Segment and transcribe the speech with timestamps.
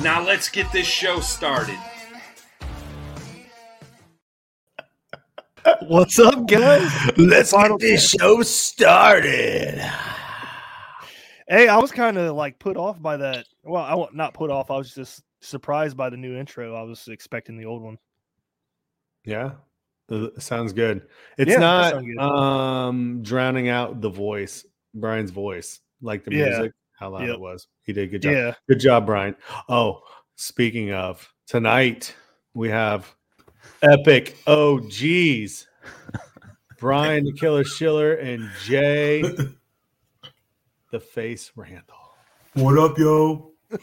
[0.00, 1.78] Now let's get this show started.
[5.82, 6.90] What's up, guys?
[7.16, 9.78] Let's Final get this show started.
[11.48, 13.46] Hey, I was kind of like put off by that.
[13.62, 14.70] Well, I wa- not put off.
[14.70, 16.74] I was just surprised by the new intro.
[16.74, 17.98] I was expecting the old one.
[19.24, 19.52] Yeah,
[20.38, 21.06] sounds good.
[21.38, 22.18] It's Yeah, not good.
[22.18, 26.44] um drowning out the voice, Brian's voice, like the Yeah.
[26.46, 26.72] music.
[27.02, 27.30] How loud Yep.
[27.34, 27.66] it was.
[27.82, 28.32] He did a good job.
[28.32, 28.54] Yeah.
[28.68, 29.34] Good job, Brian.
[29.68, 30.02] Oh,
[30.36, 32.14] speaking of tonight,
[32.54, 33.12] we have
[33.82, 35.66] epic OGs.
[36.78, 39.20] Brian the Killer Schiller and Jay
[40.92, 42.14] the Face Randall.
[42.54, 43.50] What up, yo?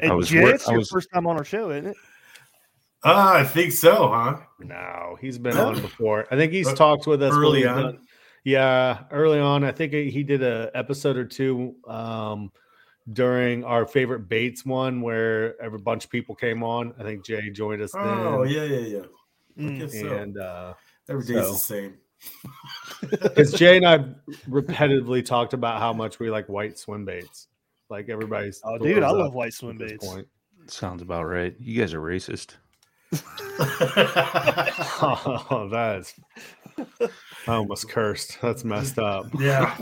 [0.00, 1.96] And was Jay, wor- it's I your was- first time on our show, isn't it?
[3.04, 4.38] Ah, I think so, huh?
[4.60, 6.26] No, he's been on before.
[6.30, 7.98] I think he's Uh, talked with us early we've on?
[8.44, 9.64] Done- Yeah, early on.
[9.64, 12.52] I think he did a episode or two um,
[13.12, 16.94] during our favorite Bates one, where every bunch of people came on.
[16.98, 19.02] I think Jay joined us Oh, then, yeah, yeah, yeah.
[19.86, 19.90] Mm.
[19.90, 20.14] so.
[20.16, 20.74] and uh,
[21.08, 21.94] Every day's so- the same.
[23.10, 23.98] because Jay and I
[24.48, 27.48] repetitively talked about how much we like white swim baits.
[27.90, 28.62] Like everybody's.
[28.64, 30.06] Oh, dude, I love white swim baits.
[30.06, 30.26] point.
[30.66, 31.54] Sounds about right.
[31.60, 32.54] You guys are racist.
[35.06, 36.14] Oh, that's.
[36.78, 38.38] I almost cursed.
[38.42, 39.26] That's messed up.
[39.38, 39.76] yeah.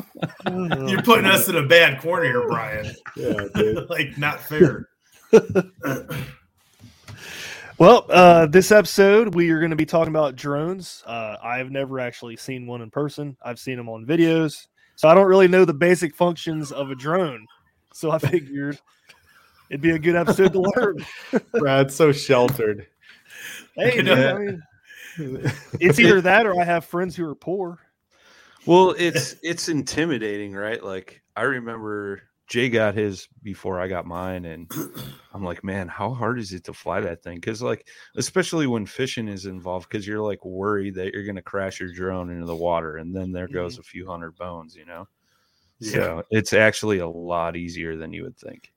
[0.48, 2.94] You're putting us in a bad corner here, Brian.
[3.16, 3.88] Yeah, dude.
[3.90, 4.88] like, not fair.
[7.78, 11.02] Well, uh, this episode we are going to be talking about drones.
[11.04, 13.36] Uh, I've never actually seen one in person.
[13.42, 16.94] I've seen them on videos, so I don't really know the basic functions of a
[16.94, 17.44] drone.
[17.92, 18.78] So I figured
[19.68, 21.04] it'd be a good episode to learn.
[21.54, 22.86] Brad's so sheltered.
[23.74, 24.62] Hey, You man, know- I mean,
[25.18, 27.78] it's either that or I have friends who are poor.
[28.66, 30.82] Well, it's it's intimidating, right?
[30.82, 34.70] Like I remember Jay got his before I got mine, and
[35.34, 37.36] I'm like, man, how hard is it to fly that thing?
[37.36, 41.80] Because like, especially when fishing is involved, because you're like worried that you're gonna crash
[41.80, 45.08] your drone into the water, and then there goes a few hundred bones, you know.
[45.80, 45.90] Yeah.
[45.92, 48.72] So it's actually a lot easier than you would think.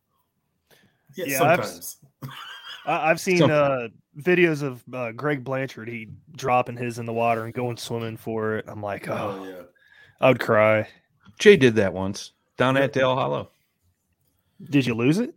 [1.15, 1.97] Yeah, Yeah, I've- sometimes.
[2.87, 3.87] I, I've seen Some- uh,
[4.19, 5.87] videos of uh, Greg Blanchard.
[5.89, 8.65] He dropping his in the water and going swimming for it.
[8.67, 9.61] I'm like, oh, Oh, yeah.
[10.21, 10.87] I would cry.
[11.39, 13.51] Jay did that once down at Dale Hollow.
[14.69, 15.35] Did you lose it?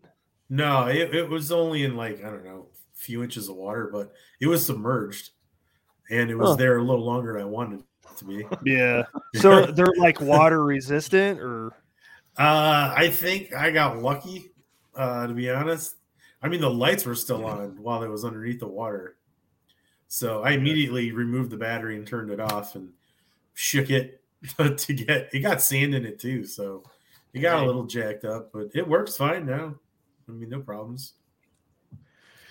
[0.49, 3.91] No, it, it was only in like, I don't know, a few inches of water,
[3.93, 5.31] but it was submerged.
[6.11, 6.57] And it was Huh.
[6.57, 8.47] there a little longer than I wanted it to be.
[8.65, 9.05] Yeah.
[9.35, 11.73] So they're like water resistant, or
[12.39, 14.53] Uh, I think I got lucky,
[14.97, 15.97] uh, to be honest.
[16.43, 19.17] I mean, the lights were still on while it was underneath the water.
[20.07, 22.93] So I immediately removed the battery and turned it off and
[23.55, 24.23] shook it
[24.59, 26.45] to get it got sand in it too.
[26.45, 26.85] So
[27.33, 29.75] it got a little jacked up, but it works fine now.
[30.29, 31.15] I mean, no problems.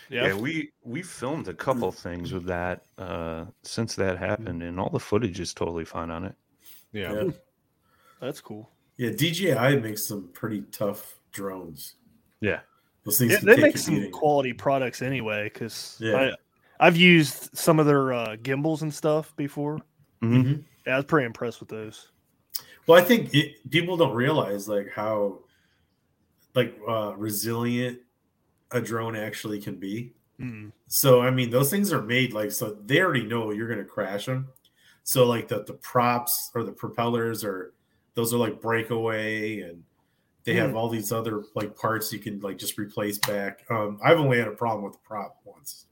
[0.09, 4.89] Yeah, we we filmed a couple things with that uh since that happened, and all
[4.89, 6.35] the footage is totally fine on it.
[6.93, 7.13] Yeah.
[7.13, 7.29] Yeah.
[8.21, 8.69] that's cool.
[8.97, 11.95] Yeah, DJI makes some pretty tough drones.
[12.41, 12.61] Yeah.
[13.07, 14.11] Those things Yeah, they make some beating.
[14.11, 15.45] quality products anyway.
[15.45, 16.35] Because Yeah.
[16.79, 19.79] I've used some of their uh, gimbals and stuff before.
[20.21, 20.63] Mhm.
[20.85, 22.09] Yeah, I was pretty impressed with those.
[22.85, 25.39] Well, I think it, people don't realize like how
[26.53, 27.99] like uh, resilient
[28.71, 30.13] a drone actually can be.
[30.39, 30.71] Mm.
[30.87, 34.25] So I mean, those things are made like so they already know you're gonna crash
[34.25, 34.49] them.
[35.03, 37.73] So like the the props or the propellers or
[38.15, 39.83] those are like breakaway and
[40.47, 43.65] they have all these other like parts you can like just replace back.
[43.69, 45.87] Um, I've only had a problem with the prop once.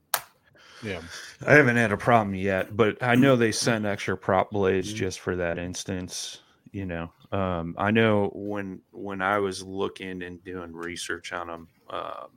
[0.82, 1.02] Yeah.
[1.46, 5.20] I haven't had a problem yet, but I know they send extra prop blades just
[5.20, 6.40] for that instance.
[6.72, 11.68] You know, um, I know when when I was looking and doing research on them,
[11.90, 12.28] um,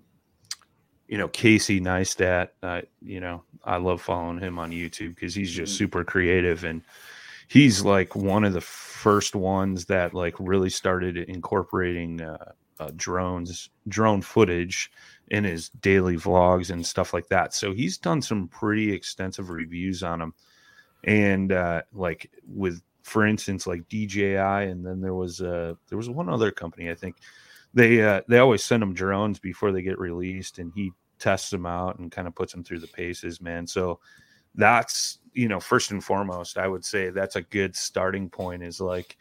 [1.06, 5.53] you know, Casey Neistat, uh, you know, I love following him on YouTube because he's
[5.53, 6.82] just super creative and
[7.49, 13.71] he's like one of the first ones that like really started incorporating uh, uh, drones,
[13.89, 14.91] drone footage
[15.29, 17.53] in his daily vlogs and stuff like that.
[17.55, 20.35] So he's done some pretty extensive reviews on them,
[21.05, 26.11] and uh, like with, for instance, like DJI, and then there was uh there was
[26.11, 27.17] one other company I think
[27.75, 31.67] they uh, they always send him drones before they get released, and he tests them
[31.67, 33.67] out and kind of puts them through the paces, man.
[33.67, 33.99] So
[34.55, 38.62] that's you know first and foremost, I would say that's a good starting point.
[38.62, 39.17] Is like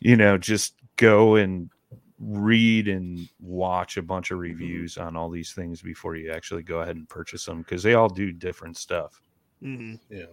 [0.00, 1.70] you know just go and
[2.18, 6.80] read and watch a bunch of reviews on all these things before you actually go
[6.80, 9.20] ahead and purchase them because they all do different stuff.
[9.62, 9.94] Mm-hmm.
[10.14, 10.26] Yeah.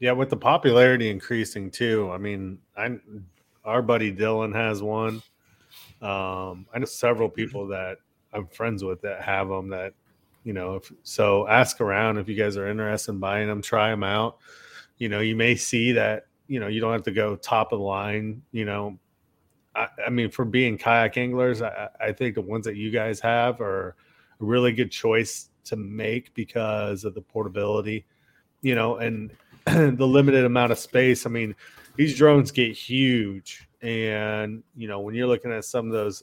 [0.00, 2.10] Yeah, with the popularity increasing too.
[2.12, 2.98] I mean, I
[3.64, 5.22] our buddy Dylan has one.
[6.00, 7.98] Um, I know several people that
[8.32, 9.68] I'm friends with that have them.
[9.68, 9.94] That
[10.44, 13.62] you know, if so, ask around if you guys are interested in buying them.
[13.62, 14.38] Try them out.
[14.96, 17.78] You know, you may see that you know you don't have to go top of
[17.78, 18.42] the line.
[18.52, 18.98] You know,
[19.74, 23.20] I, I mean, for being kayak anglers, I, I think the ones that you guys
[23.20, 23.96] have are
[24.40, 28.06] a really good choice to make because of the portability.
[28.62, 29.30] You know, and
[29.66, 31.26] the limited amount of space.
[31.26, 31.54] I mean,
[31.96, 36.22] these drones get huge, and you know when you're looking at some of those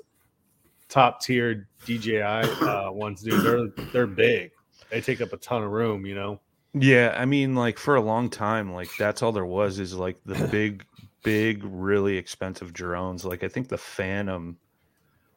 [0.89, 4.51] top tier DJI uh, ones, dude, they're they're big.
[4.89, 6.05] They take up a ton of room.
[6.05, 6.41] You know.
[6.73, 10.17] Yeah, I mean, like for a long time, like that's all there was is like
[10.25, 10.85] the big,
[11.23, 13.23] big, really expensive drones.
[13.23, 14.57] Like I think the Phantom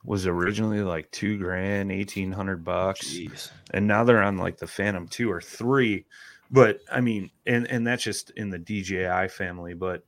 [0.04, 3.50] was originally like two grand, eighteen hundred bucks, Jeez.
[3.72, 6.06] and now they're on like the Phantom two or three.
[6.50, 9.74] But I mean, and and that's just in the DJI family.
[9.74, 10.02] But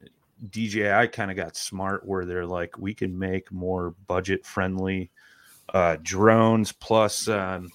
[0.48, 5.10] DJI kind of got smart where they're like, we can make more budget friendly
[5.74, 6.72] uh, drones.
[6.72, 7.70] Plus, um,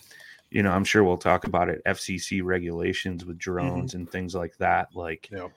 [0.49, 1.81] you know, I'm sure we'll talk about it.
[1.85, 4.89] FCC regulations with drones and things like that.
[4.93, 5.47] Like, Yeah.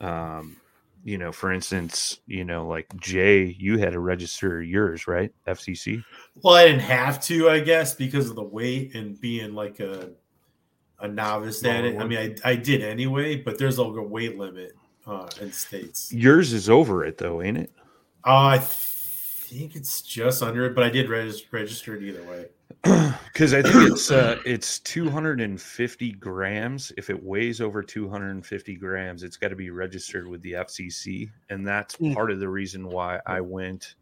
[0.00, 0.56] um,
[1.04, 5.32] you know, for instance, you know, like Jay, you had to register yours, right?
[5.46, 6.02] FCC.
[6.42, 10.10] Well, I didn't have to, I guess, because of the weight and being like a
[11.00, 11.98] a novice at it.
[12.00, 14.72] I mean, I, I did anyway, but there's like a weight limit
[15.06, 16.10] uh, in states.
[16.12, 17.70] Yours is over it though, ain't it?
[18.24, 18.58] Uh, I
[19.46, 22.46] think it's just under it, but I did register, register it either way.
[23.32, 26.92] because I think it's uh, it's 250 grams.
[26.96, 31.66] If it weighs over 250 grams, it's got to be registered with the FCC, and
[31.66, 32.14] that's Mm.
[32.14, 33.94] part of the reason why I went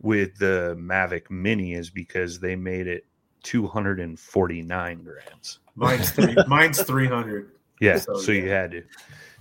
[0.00, 3.06] with the Mavic Mini is because they made it
[3.42, 5.60] 249 grams.
[5.76, 7.52] Mine's three, mine's three hundred.
[7.80, 8.82] Yeah, So, so, you had to.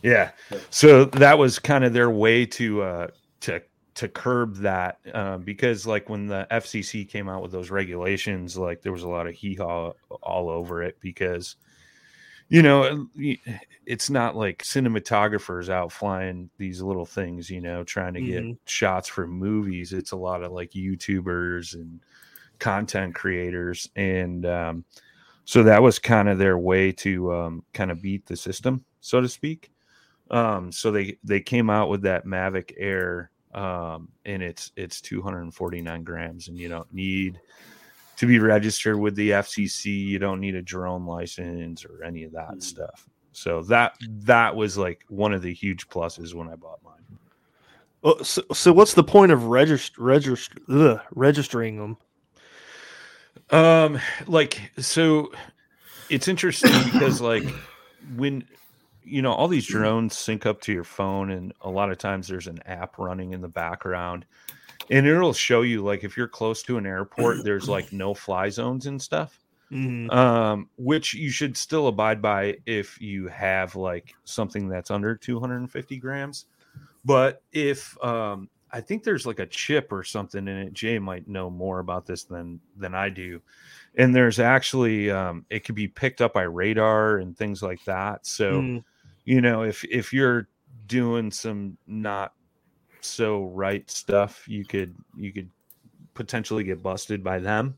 [0.01, 0.31] Yeah.
[0.51, 0.57] Yeah.
[0.69, 3.07] So that was kind of their way to uh
[3.41, 3.62] to
[3.95, 8.81] to curb that uh, because like when the FCC came out with those regulations, like
[8.81, 11.56] there was a lot of hee haw all over it because
[12.50, 13.08] you know
[13.86, 18.58] it's not like cinematographers out flying these little things, you know, trying to get Mhm.
[18.65, 19.94] shots for movies.
[19.94, 22.01] It's a lot of like YouTubers and
[22.60, 24.86] content creators and um
[25.46, 29.22] so that was kind of their way to um, kind of beat the system, so
[29.22, 29.72] to speak.
[30.32, 36.03] Um, so they they came out with that Mavic Air, um, and it's it's 249
[36.03, 37.39] grams, and you don't need
[38.17, 39.86] to be registered with the FCC.
[40.05, 42.62] You don't need a drone license or any of that Mhm.
[42.62, 43.07] stuff.
[43.31, 43.95] So that
[44.25, 47.19] that was like one of the huge pluses when I bought mine.
[48.03, 51.98] Well, so, so what's the point of register, register, ugh, registering them?
[53.50, 55.31] Um, like so,
[56.10, 57.55] it's interesting because like
[58.15, 58.43] when
[59.05, 62.27] you know all these drones sync up to your phone, and a lot of times
[62.27, 64.25] there's an app running in the background,
[64.89, 68.50] and it'll show you like if you're close to an airport, there's like no fly
[68.50, 69.39] zones and stuff.
[69.72, 70.13] Mhm.
[70.13, 75.98] Um, which you should still abide by if you have like something that's under 250
[75.98, 76.45] grams.
[77.03, 81.27] But if um, I think there's like a chip or something in it, Jay might
[81.27, 83.41] know more about this than than I do.
[83.95, 88.25] And there's actually um, it could be picked up by radar and things like that.
[88.25, 88.83] So Mm.
[89.25, 90.48] You know if if you're
[90.88, 92.34] doing some not
[93.01, 95.50] so right stuff, you could you could
[96.13, 97.75] potentially get busted by them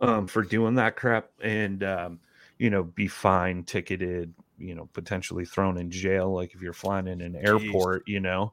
[0.00, 2.20] um, for doing that crap and um,
[2.58, 6.32] you know be fined, ticketed, you know, potentially thrown in jail.
[6.32, 8.52] Like if you're flying in an airport, you know,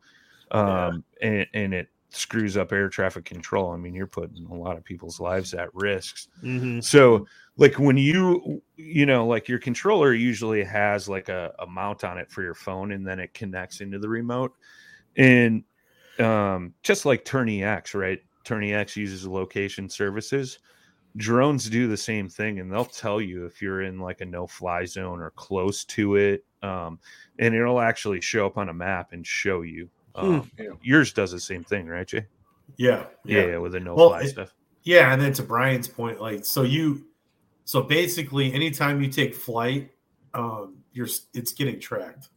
[0.51, 3.71] um, and, and it screws up air traffic control.
[3.71, 6.29] I mean, you're putting a lot of people's lives at risks.
[6.43, 6.83] Mhm.
[6.83, 12.03] So, like when you, you know, like your controller usually has like a, a mount
[12.03, 14.53] on it for your phone, and then it connects into the remote.
[15.17, 15.63] And
[16.19, 18.19] um, just like Tourney X, right?
[18.43, 20.59] Tourney X uses location services.
[21.15, 24.85] Drones do the same thing, and they'll tell you if you're in like a no-fly
[24.85, 26.99] zone or close to it, um,
[27.39, 29.89] and it'll actually show up on a map and show you.
[30.17, 30.69] Um, Yeah.
[30.81, 32.25] Yours does the same thing, right, Jay?
[32.77, 34.53] Yeah, Yeah, yeah, with the no Well, fly it- stuff.
[34.83, 37.05] Yeah, and then to Brian's point, like so you,
[37.65, 39.91] so basically, anytime you take flight,
[40.33, 42.29] um, you're it's getting tracked.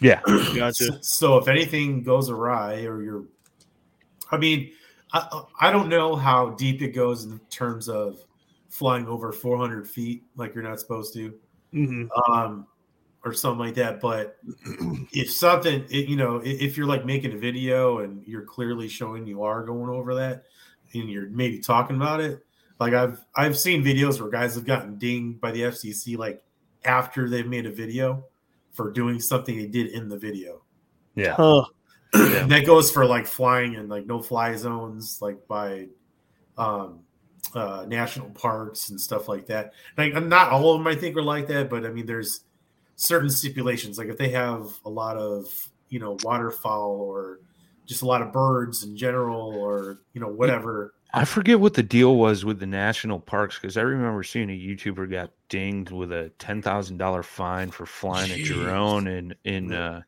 [0.00, 0.20] Yeah,
[0.54, 0.72] Gotcha.
[0.72, 3.24] So, so if anything goes awry, or you're,
[4.30, 4.72] I mean,
[5.14, 8.18] I I don't know how deep it goes in terms of
[8.68, 11.32] flying over 400 feet, like you're not supposed to,
[11.72, 12.08] Mhm.
[12.28, 12.66] um,
[13.26, 14.00] or something like that.
[14.00, 14.38] But
[15.12, 18.88] if something, it, you know, i- if you're like making a video and you're clearly
[18.88, 20.44] showing you are going over that,
[20.94, 22.44] and you're maybe talking about it,
[22.78, 26.42] like I've I've seen videos where guys have gotten dinged by the FCC like
[26.84, 28.24] after they've made a video
[28.72, 30.62] for doing something they did in the video.
[31.14, 31.64] yeah, Huh.
[32.14, 35.88] And that goes for like flying in like no fly zones, like by
[36.56, 37.00] um,
[37.54, 39.72] uh, national parks and stuff like that.
[39.98, 42.40] Like not all of them, I think, are like that, but I mean, there's
[42.96, 43.98] certain stipulations.
[43.98, 45.46] Like if they have a lot of
[45.88, 47.40] you know waterfowl or
[47.86, 50.94] just a lot of birds in general, or you know whatever.
[51.14, 54.52] I forget what the deal was with the national parks because I remember seeing a
[54.52, 59.72] YouTuber got dinged with a ten thousand dollar fine for flying a drone in in
[59.72, 60.02] uh,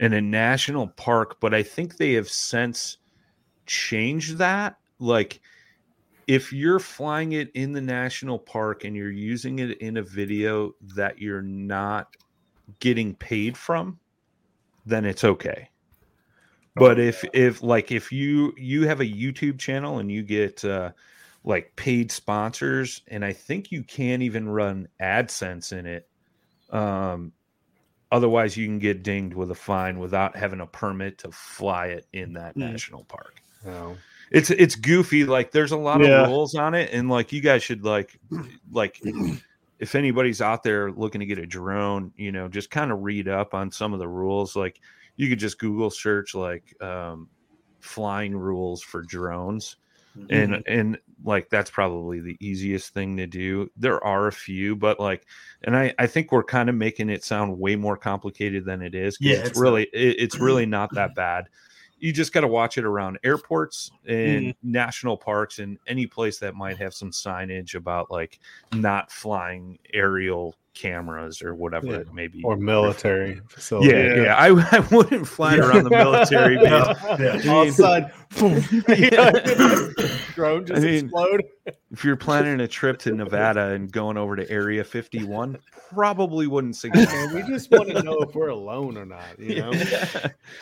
[0.00, 1.38] in a national park.
[1.40, 2.96] But I think they have since
[3.66, 4.76] changed that.
[4.98, 5.40] Like,
[6.26, 10.72] if you're flying it in the national park and you're using it in a video
[10.94, 12.16] that you're not
[12.80, 13.98] getting paid from,
[14.86, 15.68] then it's okay
[16.76, 20.90] but if if like if you you have a youtube channel and you get uh
[21.44, 26.08] like paid sponsors and i think you can't even run adsense in it
[26.70, 27.32] um
[28.10, 32.06] otherwise you can get dinged with a fine without having a permit to fly it
[32.12, 32.60] in that Hmm.
[32.60, 33.96] national park No.
[34.30, 36.22] It's it's goofy like there's a lot Yeah.
[36.22, 38.18] of rules on it and like you guys should like
[38.72, 39.00] like
[39.78, 43.28] if anybody's out there looking to get a drone you know just kind of read
[43.28, 44.80] up on some of the rules like
[45.16, 47.28] you could just google search like um
[47.80, 49.76] flying rules for drones
[50.30, 53.68] and and like that's probably the easiest thing to do.
[53.76, 55.26] There are a few but like
[55.64, 58.94] and i i think we're kind of making it sound way more complicated than it
[58.94, 61.48] is Yeah, it's, it's really it, it's really not that bad
[62.04, 64.72] you just got to watch it around airports and Mm-hmm.
[64.72, 68.40] national parks and any place that might have some signage about like
[68.74, 71.96] not flying aerial cameras or whatever Yeah.
[71.98, 73.88] it may be Or military yeah, facility.
[74.22, 76.66] yeah, I, I wouldn't fly around the military base.
[77.44, 77.52] Yeah.
[77.52, 78.60] All of a sudden, boom,
[80.34, 81.44] drone just I mean, explode.
[81.92, 85.58] If you're planning a trip to Nevada and going over to Area 51,
[85.92, 87.12] probably wouldn't suggest.
[87.12, 89.38] Man, we just want to know if we're alone or not.
[89.38, 89.70] You know,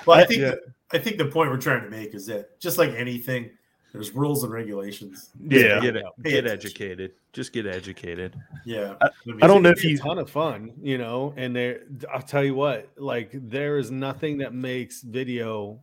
[0.06, 0.50] Well, I I- think yeah.
[0.50, 0.58] that,
[0.92, 3.50] I think the point we're trying to make is that just like anything,
[3.92, 5.30] there's rules and regulations.
[5.48, 5.90] yeah, Yeah.
[5.92, 7.12] get, Pay get educated.
[7.32, 8.34] Just get educated.
[8.64, 9.10] Yeah, I-
[9.42, 11.34] I don't know It's if a ton of fun, you know.
[11.36, 11.82] And there,
[12.12, 15.80] I'll tell you what, like there is nothing that makes video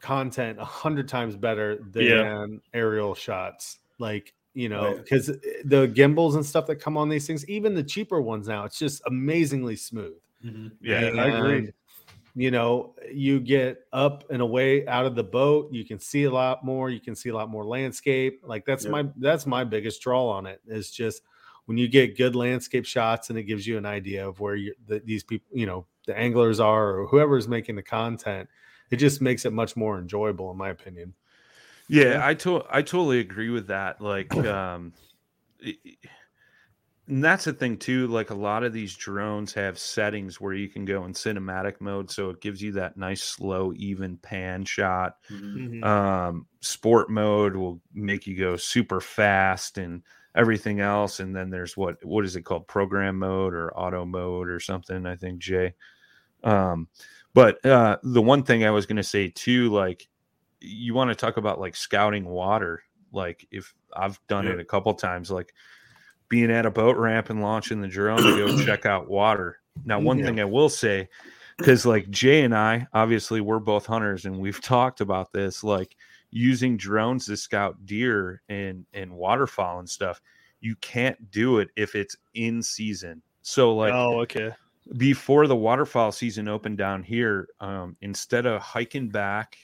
[0.00, 2.46] content a hundred times better than Yeah.
[2.74, 3.78] aerial shots.
[3.98, 4.96] Like you know, Right.
[4.96, 5.26] because
[5.64, 8.76] the gimbals and stuff that come on these things, even the cheaper ones now, it's
[8.78, 10.16] just amazingly smooth.
[10.44, 10.72] Mhm.
[10.80, 11.70] Yeah, I agree.
[12.34, 15.72] You know, you get up and away out of the boat.
[15.72, 16.88] You can see a lot more.
[16.90, 18.42] You can see a lot more landscape.
[18.44, 18.92] Like that's Yep.
[18.92, 20.60] my that's my biggest draw on it.
[20.66, 21.22] Is just
[21.66, 24.74] when you get good landscape shots and it gives you an idea of where you
[24.86, 28.48] that these people, you know, the anglers are or whoever's making the content.
[28.90, 31.14] It just makes it much more enjoyable, in my opinion.
[31.88, 34.00] Yeah, I to- I totally agree with that.
[34.00, 34.92] Like, um,
[37.08, 38.06] and that's the thing too.
[38.08, 42.10] Like, a lot of these drones have settings where you can go in cinematic mode,
[42.10, 45.16] so it gives you that nice, slow, even pan shot.
[45.30, 45.84] Mhm.
[45.84, 45.84] Mhm.
[45.86, 50.02] um sport mode will make you go super fast and
[50.36, 54.48] everything else and then there's what what is it called program mode or auto mode
[54.48, 55.74] or something i think jay
[56.44, 56.88] um
[57.34, 60.08] but uh the one thing i was going to say too like
[60.60, 64.92] you want to talk about like scouting water like if i've done it a couple
[64.94, 65.54] times like
[66.28, 69.98] being at a boat ramp and launching the drone to go check out water now
[69.98, 70.26] one Yeah.
[70.26, 71.08] thing i will say
[71.56, 75.96] because like jay and i obviously we're both hunters and we've talked about this like
[76.30, 80.20] using drones to scout deer and and waterfowl and stuff,
[80.60, 83.22] you can't do it if it's in season.
[83.42, 84.50] So like oh, okay.
[84.96, 89.56] before the waterfowl season opened down here, um, instead of hiking back,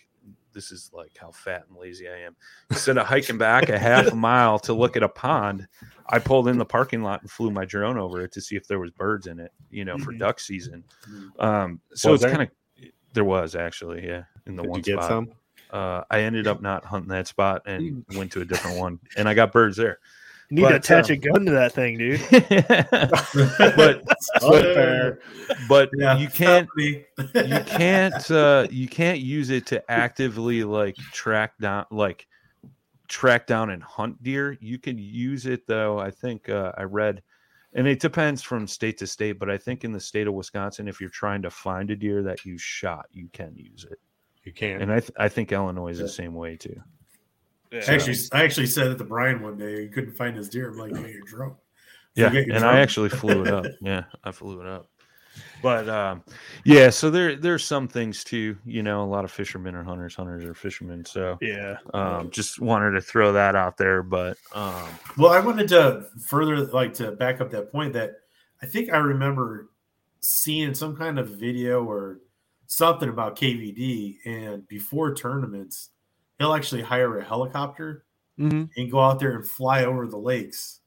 [0.54, 2.36] this is like how fat and lazy I am.
[2.70, 5.66] Instead of hiking back a half a mile to look at a pond,
[6.08, 8.66] I pulled in the parking lot and flew my drone over it to see if
[8.66, 10.18] there was birds in it, you know, for Mhm.
[10.20, 10.84] duck season.
[11.06, 11.42] Mhm.
[11.44, 14.82] Um, so Was it's kind of there was actually, yeah, in the Did one you
[14.84, 15.08] get spot.
[15.08, 15.28] some?
[15.70, 19.28] Uh, I ended up not hunting that spot and went to a different one, and
[19.28, 19.98] I got birds there.
[20.50, 22.20] You need to attach um, a gun to that thing, dude.
[23.76, 24.02] but
[24.40, 25.18] fair.
[25.68, 27.04] but yeah, you can't you
[27.66, 32.26] can't uh you can't use it to actively like track down like
[33.08, 37.22] track down and hunt deer you can use it though i think uh, i read
[37.74, 40.88] and it depends from state to state but i think in the state of wisconsin
[40.88, 43.98] if you're trying to find a deer that you shot you can use it
[44.44, 44.82] You can't.
[44.82, 46.80] and i, th- I think illinois is the same way too
[47.86, 49.82] Actually, I actually said it to Brian one day.
[49.82, 50.70] He couldn't find his deer.
[50.70, 51.56] I'm like, "Yeah, you're drunk."
[52.16, 54.88] yeah Forget your and i actually flew it up yeah i flew it up
[55.62, 56.22] but um
[56.64, 60.14] yeah so there there's some things too you know a lot of fishermen are hunters
[60.14, 61.78] hunters are fishermen so Yeah.
[61.92, 64.86] um just wanted to throw that out there but um
[65.18, 68.12] Well, I wanted to further like to back up that point that
[68.62, 69.70] I think I remember
[70.20, 72.20] seeing some kind of video or
[72.68, 75.90] something about KVD and before tournaments,
[76.38, 78.04] he'll actually hire a helicopter
[78.36, 80.80] hmm and go out there and fly over the lakes.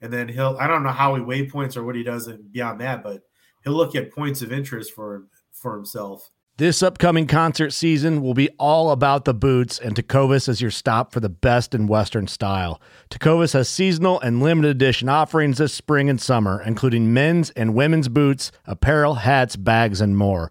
[0.00, 3.02] And then he'll I don't know how he waypoints or what he does beyond that,
[3.02, 3.22] but
[3.64, 6.30] he'll look at points of interest for for himself.
[6.58, 11.10] This upcoming concert season will be all about the boots, and Tecovas is your stop
[11.10, 12.78] for the best in Western style.
[13.08, 18.10] Tecovas has seasonal and limited edition offerings this spring and summer, including men's and women's
[18.10, 20.50] boots, apparel, hats, bags, and more.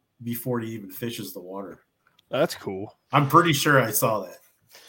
[0.23, 1.83] before he even fishes the water.
[2.29, 2.97] That's cool.
[3.11, 4.37] I'm pretty sure I saw that.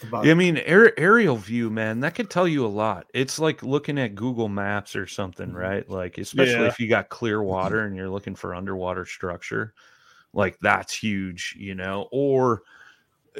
[0.05, 3.07] About Yeah, I mean, aer- aerial view, man, that could tell you a lot.
[3.14, 5.57] It's like looking at Google Maps or something, Mhm.
[5.57, 5.88] right?
[5.88, 6.68] Like, especially Yeah.
[6.68, 9.75] if you got clear water and you're looking for underwater structure,
[10.33, 12.09] like that's huge, you know.
[12.12, 12.62] Or,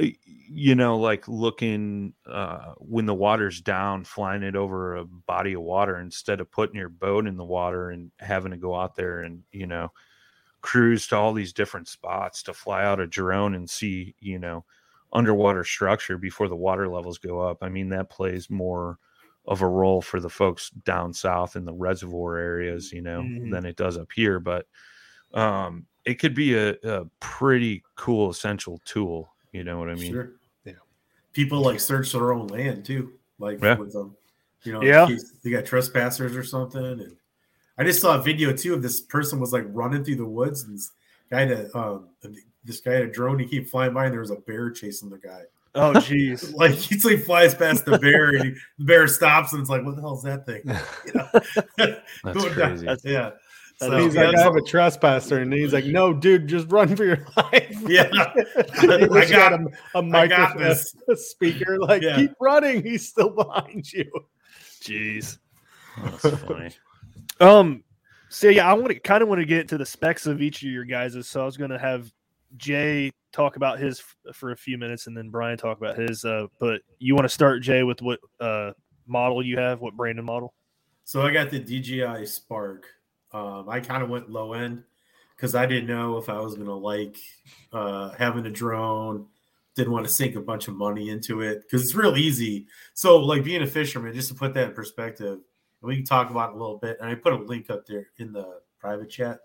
[0.00, 5.52] uh, you know, like looking uh, when the water's down, flying it over a body
[5.55, 8.96] of water instead of putting your boat in the water and having to go out
[8.96, 9.92] there and you know
[10.62, 14.64] cruise to all these different spots to fly out a drone and see, you know
[15.14, 17.59] underwater structure before the water levels go up.
[17.61, 18.98] I mean, that plays more
[19.44, 23.51] of a role for the folks down south in the reservoir areas, you know, Mhm.
[23.51, 24.40] than it does up here.
[24.40, 24.66] But
[25.35, 29.35] um, it could be a, a pretty cool essential tool.
[29.53, 30.12] You know what I mean?
[30.12, 30.33] Sure.
[30.64, 30.75] Yeah.
[31.35, 33.77] People like search their own land too, like Yeah.
[33.77, 34.16] with them.
[34.62, 35.07] You know, Yeah.
[35.42, 36.83] they got trespassers or something.
[36.83, 37.16] And
[37.82, 40.62] I just saw a video too of this person was like running through the woods
[40.64, 40.90] and this
[41.30, 42.08] guy that um
[42.64, 43.38] this guy had a drone.
[43.38, 45.42] He keep flying by and there was a bear chasing the guy.
[45.74, 46.54] Oh, jeez.
[46.54, 49.84] Like he's like flies past the bear and he, the bear stops and it's like,
[49.84, 50.62] what the hell is that thing?
[51.06, 51.28] You know?
[51.76, 52.00] That's
[52.38, 53.10] Going down- crazy.
[53.10, 53.30] yeah.
[53.80, 56.70] That So, he's yeah, like, I have a trespasser, and he's like, "No, dude, just
[56.70, 58.06] run for your life." Yeah.
[58.12, 59.64] He I wish he got- had a,
[59.98, 60.94] a I got microphone, this.
[61.08, 61.78] a speaker.
[61.80, 62.16] Like, Yeah.
[62.16, 62.84] keep running.
[62.84, 64.08] He's still behind you.
[64.82, 65.38] Jeez.
[66.22, 66.70] That's funny.
[67.42, 67.85] Um.
[68.28, 70.62] So yeah, I want to kind of want to get into the specs of each
[70.62, 71.28] of your guys'.
[71.28, 72.11] So I was going to have
[72.57, 76.24] Jay talk about his f- for a few minutes, and then Brian talk about his.
[76.24, 78.72] Uh, but you want to start Jay with what uh
[79.07, 79.81] model you have?
[79.81, 80.55] What brand and model?
[81.05, 82.87] So I got the DJI Spark.
[83.33, 84.85] Um, I kind of went low end
[85.37, 87.16] because I didn't know if I was gonna like
[87.72, 89.26] uh, having a drone.
[89.74, 92.66] Didn't want to sink a bunch of money into it because it's real easy.
[92.92, 95.38] So, like being a fisherman, just to put that in perspective,
[95.82, 96.96] and we can talk about it a little bit.
[97.00, 99.40] And I put a link up there in the private chat,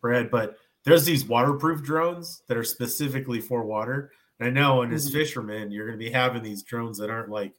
[0.00, 0.30] Brad.
[0.30, 4.10] But there's these waterproof drones that are specifically for water.
[4.40, 7.30] And I know, and as fishermen, you're going to be having these drones that aren't
[7.30, 7.54] like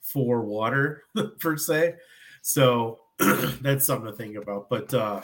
[0.00, 1.04] for water
[1.40, 1.96] per se.
[2.42, 2.98] So
[3.60, 4.68] that's something to think about.
[4.68, 5.20] But uh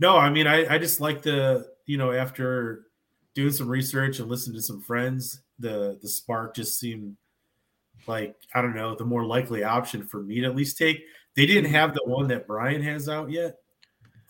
[0.00, 2.86] no, I mean, I, I just like the, you know, after
[3.34, 7.16] doing some research and listening to some friends, the the spark just seemed
[8.06, 11.04] like I don't know the more likely option for me to at least take.
[11.36, 13.56] They didn't have the one that Brian has out yet.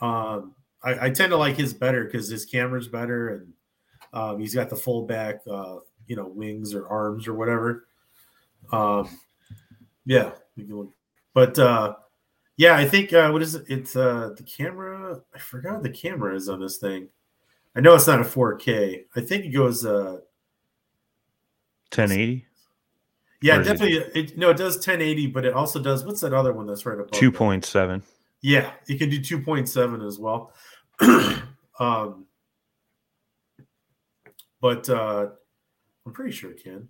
[0.00, 3.52] Um, I, I tend to like his better because his camera's better and
[4.12, 7.86] um, he's got the full back, uh, you know, wings or arms or whatever.
[8.72, 9.08] Um,
[10.04, 10.92] yeah, we can look.
[11.34, 11.94] but uh,
[12.56, 13.64] yeah, I think uh, what is it?
[13.68, 15.20] It's uh, the camera.
[15.34, 17.08] I forgot the camera is on this thing.
[17.74, 19.04] I know it's not a 4K.
[19.14, 19.86] I think it goes.
[19.86, 20.20] Uh,
[21.94, 22.46] 1080,
[23.42, 24.20] yeah, Or is it- definitely.
[24.20, 26.04] It, no, it does 1080, but it also does.
[26.04, 27.10] What's that other one that's right above?
[27.10, 27.20] that?
[27.20, 28.02] 2.7.
[28.42, 30.52] Yeah, you can do 2.7 as well.
[31.80, 32.26] um,
[34.60, 35.28] but uh,
[36.06, 36.88] I'm pretty sure it can.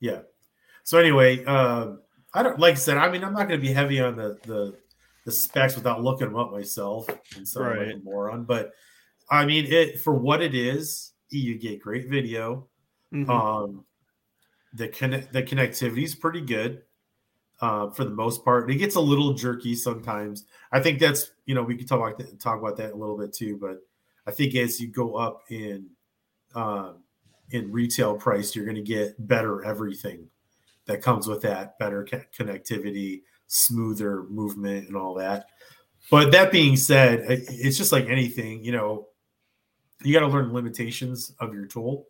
[0.00, 0.20] Yeah.
[0.84, 2.00] So anyway, um,
[2.34, 2.98] I don't like I said.
[2.98, 4.76] I mean, I'm not going to be heavy on the the
[5.24, 7.94] the specs without looking them up myself and so like Right.
[7.94, 8.44] a moron.
[8.44, 8.72] But
[9.30, 12.68] I mean, it for what it is, you get great video.
[13.12, 13.28] Mhm.
[13.28, 13.84] Um,
[14.76, 16.82] the connect the connectivity is pretty good
[17.60, 18.70] uh, for the most part.
[18.70, 20.44] It gets a little jerky sometimes.
[20.72, 23.16] I think that's you know we could talk about that, talk about that a little
[23.16, 23.56] bit too.
[23.56, 23.78] But
[24.26, 25.86] I think as you go up in
[26.54, 27.02] um,
[27.50, 30.28] in retail price, you're going to get better everything
[30.86, 35.46] that comes with that, better co- connectivity, smoother movement, and all that.
[36.10, 39.08] But that being said, it's just like anything, you know,
[40.02, 42.06] you got to learn limitations of your tool.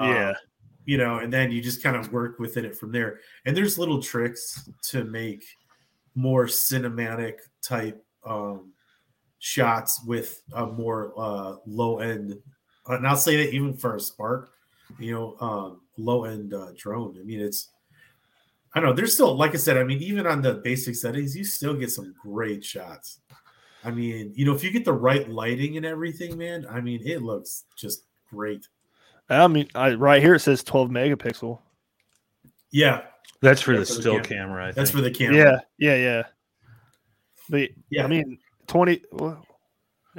[0.00, 0.32] Yeah.
[0.84, 3.20] You know, and then you just kind of work within it from there.
[3.46, 5.44] And there's little tricks to make
[6.14, 8.72] more cinematic type um,
[9.38, 12.38] shots with a more uh, low end.
[12.86, 14.50] And I'll say that even for a Spark,
[14.98, 17.16] you know, um, low end uh, drone.
[17.18, 17.70] I mean, it's,
[18.74, 21.36] I don't know, there's still, like I said, I mean, even on the basic settings,
[21.36, 23.20] you still get some great shots.
[23.84, 27.00] I mean, you know, if you get the right lighting and everything, man, I mean,
[27.04, 28.66] it looks just great.
[29.30, 31.58] I mean, I, right here it says 12 megapixel.
[32.70, 33.02] Yeah,
[33.40, 34.64] That's for Yeah, the for still cam- camera.
[34.68, 35.04] I that's think.
[35.04, 35.36] for the camera.
[35.36, 36.22] Yeah, yeah, yeah.
[37.48, 38.04] But Yeah.
[38.04, 39.02] I mean, 20.
[39.12, 39.44] Well,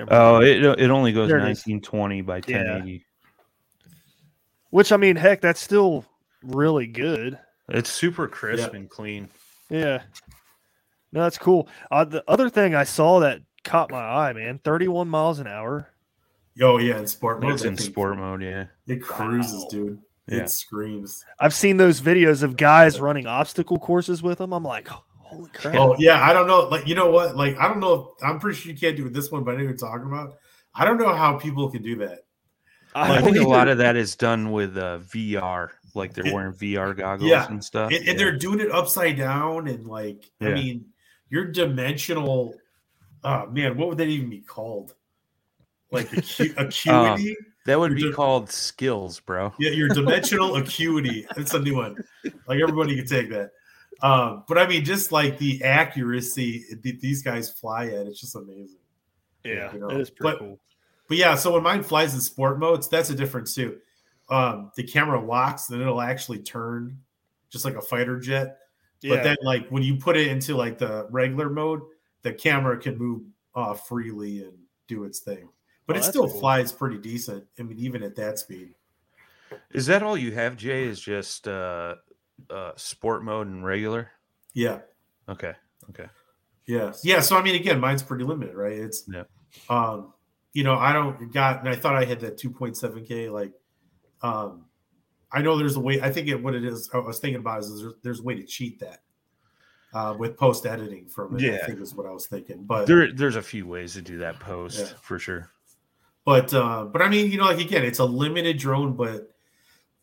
[0.09, 1.65] Oh, it it only goes There it is.
[1.65, 2.57] 1920 by Yeah.
[2.57, 3.05] 1080.
[4.71, 6.03] which I mean, heck, that's still
[6.43, 7.39] really good.
[7.69, 8.79] It's super crisp Yeah.
[8.79, 9.29] and clean.
[9.69, 10.01] Yeah.
[11.13, 11.67] No, that's cool.
[11.89, 15.89] Uh, the other thing I saw that caught my eye, man, 31 miles an hour.
[16.61, 17.53] Oh yeah, in sport mode.
[17.53, 18.65] It's in sport mode, yeah.
[18.87, 19.67] It cruises, Wow.
[19.69, 19.99] dude.
[20.27, 20.37] Yeah.
[20.39, 21.23] It screams.
[21.39, 24.53] I've seen those videos of guys running obstacle courses with them.
[24.53, 25.75] I'm like, holy crap.
[25.75, 26.61] Oh yeah, I don't know.
[26.67, 27.35] Like you know what?
[27.35, 28.13] Like I don't know.
[28.17, 29.77] If, I'm pretty sure you can't do it this one, but I know what you're
[29.89, 30.37] talking about.
[30.73, 32.19] I don't know how people can do that.
[32.97, 36.53] I think a lot of that is done with uh, VR, like they're It- wearing
[36.53, 37.45] VR goggles Yeah.
[37.49, 37.87] and stuff.
[37.91, 38.13] and, and yeah.
[38.13, 40.53] they're doing it upside down and like I Yeah.
[40.53, 40.85] mean,
[41.29, 42.55] your dimensional.
[43.23, 44.95] Oh man, what would that even be called?
[45.91, 47.35] Like acu- acuity.
[47.65, 49.53] that would you're be ju- called skills, bro.
[49.59, 51.25] Yeah, your dimensional acuity.
[51.37, 51.97] It's a new one.
[52.47, 53.51] Like everybody can take that.
[54.01, 58.35] Um, but I mean, just like the accuracy that these guys fly at, it's just
[58.35, 58.77] amazing.
[59.43, 60.59] yeah, you know, it is pretty but- cool.
[61.07, 63.77] But yeah, so when mine flies in sport modes, that's a difference too.
[64.27, 66.97] Um, the camera locks, then it'll actually turn
[67.51, 68.57] just like a fighter jet.
[69.07, 71.81] But then, like when you put it into like the regular mode,
[72.23, 73.21] the camera can move
[73.53, 74.53] uh, freely and
[74.87, 75.47] do its thing.
[75.87, 76.39] But Oh, it still cool.
[76.39, 77.45] flies pretty decent.
[77.59, 78.73] I mean, even at that speed.
[79.71, 80.85] Is that all you have, Jay?
[80.85, 81.95] Is just uh,
[82.49, 84.09] uh, sport mode and regular?
[84.53, 84.79] Yeah.
[85.29, 85.53] Okay.
[85.91, 86.07] Okay.
[86.65, 86.93] Yeah.
[87.03, 87.19] Yeah.
[87.19, 88.73] So I mean, again, mine's pretty limited, right?
[88.77, 89.23] It's Yeah.
[89.69, 90.13] um,
[90.53, 93.29] you know, I don't got and I thought I had that 2.7K.
[93.31, 93.53] Like,
[94.21, 94.65] um,
[95.31, 97.59] I know there's a way, I think it what it is, I was thinking about
[97.59, 99.01] is there's, there's a way to cheat that
[99.93, 101.65] uh with post editing from it, I Yeah.
[101.65, 102.63] think is what I was thinking.
[102.63, 104.97] But There, there's a few ways to do that post Yeah.
[105.01, 105.51] for sure.
[106.25, 109.31] But uh, but I mean, you know, like again, it's a limited drone, but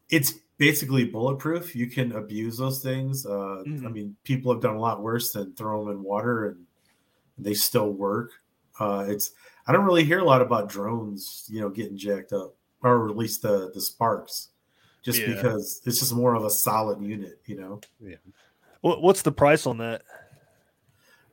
[0.09, 1.75] it's basically bulletproof.
[1.75, 3.27] You can abuse those things.
[3.27, 3.93] Uh, I Mhm.
[3.93, 6.67] mean, people have done a lot worse than throw them in water, and
[7.39, 8.31] they still work.
[8.79, 9.33] Uh, it's
[9.67, 13.17] I don't really hear a lot about drones, you know, getting jacked up, or at
[13.17, 14.51] least the the sparks,
[15.03, 15.35] just Yeah.
[15.35, 17.81] because it's just more of a solid unit, you know.
[18.81, 20.03] What, what's the price on that?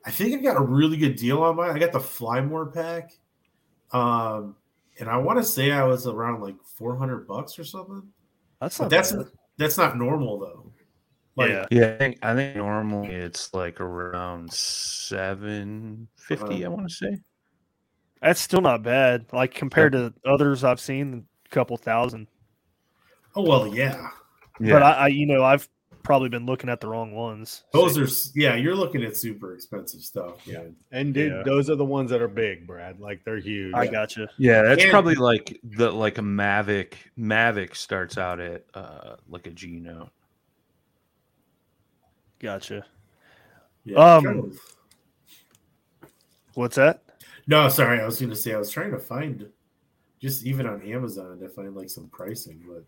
[0.04, 1.70] I think I got a really good deal on mine.
[1.70, 3.12] I got the Fly More pack,
[3.92, 4.56] um,
[5.00, 8.02] and I want to say I was around like four hundred bucks or something.
[8.60, 9.26] That's But not that's bad.
[9.58, 10.72] that's not normal though.
[11.36, 11.66] Like, yeah.
[11.70, 16.64] Yeah, I think I think normally it's like around seven fifty.
[16.64, 16.66] Uh-huh.
[16.66, 17.18] I want to say.
[18.20, 19.26] That's still not bad.
[19.32, 22.28] Like compared to others I've seen, a couple thousand.
[23.34, 24.08] Oh well, yeah.
[24.60, 25.66] But I, I, you know, I've
[26.02, 27.64] probably been looking at the wrong ones.
[27.72, 28.08] Those are
[28.38, 28.54] yeah.
[28.56, 30.46] You're looking at super expensive stuff.
[30.46, 30.64] Yeah.
[30.92, 31.42] And dude, Yeah.
[31.44, 33.00] those are the ones that are big, Brad.
[33.00, 33.74] Like they're huge.
[33.74, 34.28] I gotcha.
[34.38, 36.94] Yeah, that's And- probably like the like a Mavic.
[37.18, 40.10] Mavic starts out at uh like a G note.
[42.38, 42.84] Gotcha.
[43.84, 43.98] Yeah.
[44.16, 44.58] Um, kind of-
[46.54, 47.02] What's that?
[47.46, 48.00] No, sorry.
[48.00, 49.48] I was going to say I was trying to find
[50.20, 52.84] just even on Amazon to find like some pricing, but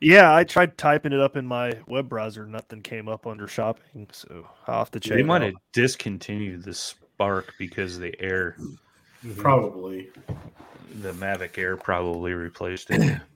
[0.00, 2.46] Yeah, I tried typing it up in my web browser.
[2.46, 5.16] Nothing came up under shopping, so I'll have to check.
[5.16, 8.56] They might have discontinued the Spark because the Air,
[9.24, 9.36] Mhm.
[9.38, 10.10] probably.
[11.00, 13.20] the Mavic Air, probably replaced it.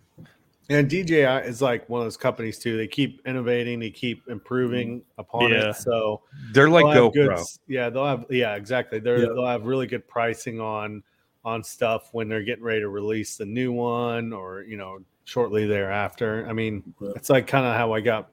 [0.71, 2.77] And DJI is like one of those companies too.
[2.77, 5.71] They keep innovating, they keep improving upon Yeah.
[5.71, 5.77] it.
[5.77, 6.21] So
[6.53, 7.59] They're like they'll good- GoPro.
[7.69, 8.99] yeah, they'll have yeah, exactly.
[8.99, 9.29] They're, Yeah.
[9.35, 11.03] They'll have really good pricing on
[11.43, 15.67] on stuff when they're getting ready to release the new one or you know shortly
[15.67, 16.47] thereafter.
[16.49, 17.11] I mean, Yeah.
[17.15, 18.31] it's like kind of how I got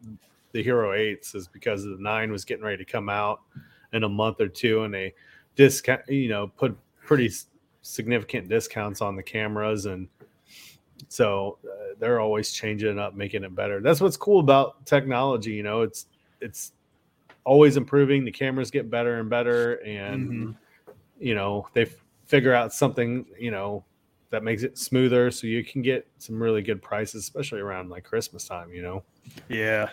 [0.54, 3.42] the Hero Eights is because the nine was getting ready to come out
[3.92, 5.14] in a month or two, and they
[5.58, 7.30] discount you know put pretty
[7.82, 10.08] significant discounts on the cameras and
[11.08, 15.52] so uh, they're always changing it up making it better that's what's cool about technology
[15.52, 16.08] you know it's
[16.42, 16.72] it's
[17.46, 20.56] always improving the cameras get better and better and Mhm.
[21.20, 23.84] you know they f- figure out something you know
[24.32, 28.04] that makes it smoother so you can get some really good prices especially around like
[28.04, 29.04] christmas time you know
[29.50, 29.90] Yeah.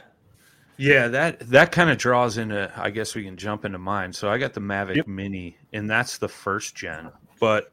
[0.79, 2.73] Yeah, that that kind of draws into.
[2.77, 4.13] I guess we can jump into mine.
[4.13, 5.07] So I got the Mavic Yep.
[5.07, 7.11] Mini, and that's the first gen.
[7.41, 7.67] But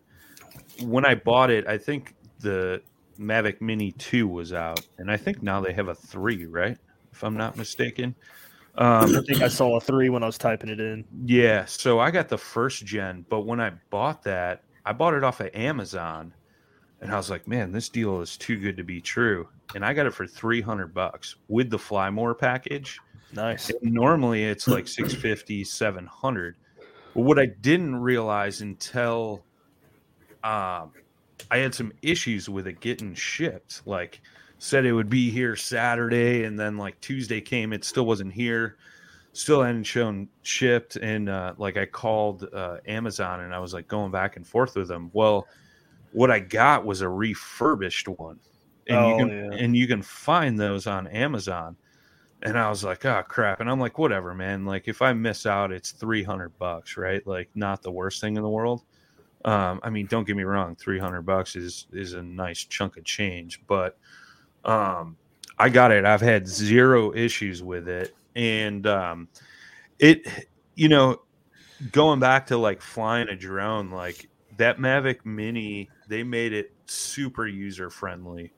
[0.81, 2.81] when I bought it, I think the
[3.19, 6.77] Mavic Mini Two was out, and I think now they have a three, right?
[7.13, 8.15] If I'm not mistaken.
[8.75, 11.05] Um, I think I saw a three when I was typing it in.
[11.25, 15.23] yeah, so I got the first gen, but when I bought that, I bought it
[15.23, 16.33] off of Amazon,
[17.01, 19.47] and I was like, man, this deal is too good to be true.
[19.75, 22.99] And I got it for 300 bucks with the Fly More package.
[23.33, 23.69] Nice.
[23.69, 26.55] And normally it's like 650, 700.
[27.13, 29.43] But what I didn't realize until
[30.43, 30.91] um,
[31.51, 34.21] I had some issues with it getting shipped, like
[34.57, 38.77] said it would be here Saturday, and then like Tuesday came, it still wasn't here
[39.31, 43.87] still hadn't shown shipped and uh, like i called uh, amazon and i was like
[43.87, 45.47] going back and forth with them well
[46.11, 48.39] what i got was a refurbished one
[48.87, 49.57] and Oh, you can yeah.
[49.57, 51.75] and you can find those on amazon
[52.41, 55.45] and i was like oh crap and i'm like whatever man like if i miss
[55.45, 58.83] out it's 300 bucks right like not the worst thing in the world
[59.45, 63.03] um, i mean don't get me wrong 300 bucks is is a nice chunk of
[63.03, 63.97] change but
[64.65, 65.15] um,
[65.57, 66.05] I got it.
[66.05, 68.15] I've had zero issues with it.
[68.35, 69.27] And um,
[69.99, 71.21] it, you know,
[71.91, 77.47] going back to like flying a drone, like that Mavic Mini, they made it super
[77.47, 78.53] user friendly.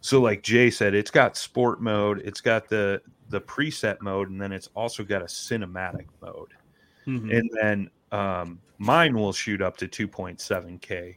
[0.00, 4.40] So, like Jay said, it's got sport mode, it's got the the preset mode, and
[4.40, 6.52] then it's also got a cinematic mode.
[7.06, 7.36] Mhm.
[7.38, 11.16] And then um, mine will shoot up to 2.7K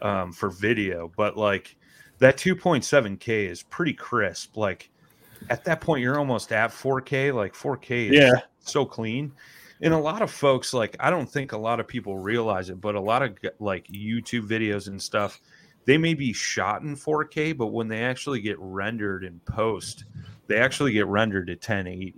[0.00, 1.76] um, for video, but like
[2.18, 4.56] that 2.7K is pretty crisp.
[4.56, 4.90] Like
[5.50, 7.34] at that point, you're almost at 4K.
[7.34, 8.40] Like 4K is Yeah.
[8.60, 9.32] so clean.
[9.82, 12.80] And a lot of folks, like, I don't think a lot of people realize it,
[12.80, 15.40] but a lot of like YouTube videos and stuff,
[15.86, 20.04] they may be shot in 4K, but when they actually get rendered in post,
[20.46, 22.14] they actually get rendered at 1080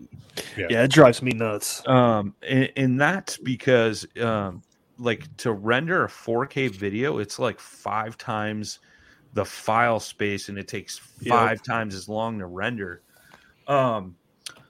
[0.68, 1.82] Yeah, it drives me nuts.
[1.86, 4.62] um and, and that's because um
[4.98, 8.78] like to render a 4k video it's like five times
[9.32, 11.34] the file space and it takes Yep.
[11.34, 13.02] five times as long to render
[13.66, 14.16] um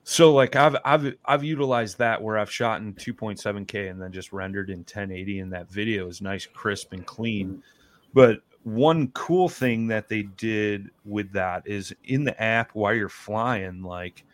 [0.05, 4.33] so like i've i've i've utilized that where i've shot in 2.7k and then just
[4.33, 7.63] rendered in 1080 and that video is nice crisp and clean
[8.13, 13.09] but one cool thing that they did with that is in the app while you're
[13.09, 14.25] flying like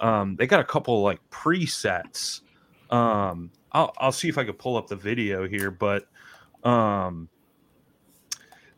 [0.00, 2.42] um, they got a couple like presets.
[2.90, 6.06] Um, I'll I'll see if I could pull up the video here, but
[6.64, 7.28] um,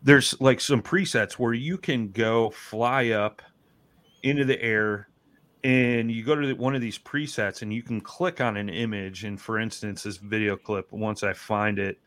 [0.03, 3.43] there's like some presets where you can go fly up
[4.23, 5.09] into the air
[5.63, 9.25] and you go to one of these presets and you can click on an image
[9.25, 11.99] and for instance this video clip once i find it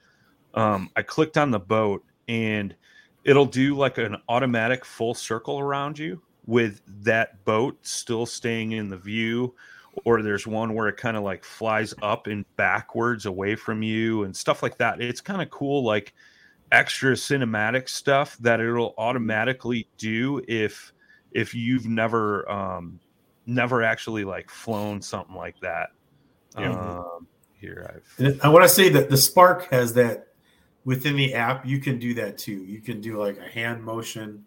[0.55, 2.75] um, i clicked on the boat and
[3.23, 8.89] it'll do like an automatic full circle around you with that boat still staying in
[8.89, 9.53] the view
[10.05, 14.23] or there's one where it kind of like flies up and backwards away from you
[14.23, 15.01] and stuff like that.
[15.01, 16.13] It's kind of cool, like
[16.71, 20.91] extra cinematic stuff that it'll automatically do if
[21.31, 22.99] if you've never um
[23.45, 25.89] never actually like flown something like that.
[26.57, 26.71] Yeah.
[26.71, 30.27] Um, here I've I want to say that the Spark has that
[30.85, 31.65] within the app.
[31.65, 32.63] You can do that too.
[32.65, 34.43] You can do like a hand motion.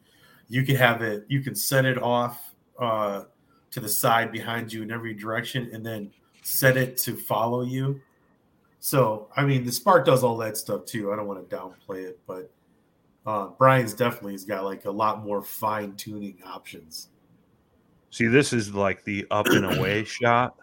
[0.49, 1.25] You can have it.
[1.29, 3.25] You can set it off uh,
[3.71, 6.11] to the side behind you in every direction, and then
[6.43, 8.01] set it to follow you.
[8.81, 11.13] So I mean, the Spark does all that stuff too.
[11.13, 12.51] I don't want to downplay it, but
[13.27, 17.09] uh, Brian's definitely has got like a lot more fine tuning options.
[18.11, 20.57] See, this is like the up and away shot,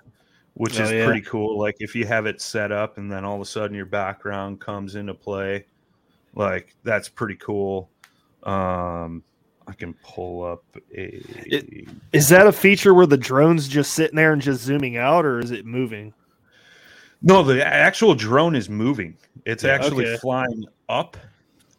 [0.55, 1.05] which Oh, is yeah.
[1.05, 1.59] pretty cool.
[1.59, 4.59] Like if you have it set up and then all of a sudden your background
[4.59, 5.65] comes into play,
[6.35, 7.89] like that's pretty cool.
[8.43, 9.23] Um,
[9.67, 10.63] I can pull up
[10.95, 11.21] a.
[11.45, 15.25] It- Is that a feature where the drone's just sitting there and just zooming out,
[15.25, 16.13] or is it moving?
[17.25, 19.15] no, the actual drone is moving.
[19.45, 20.17] It's actually Okay.
[20.17, 21.15] flying up,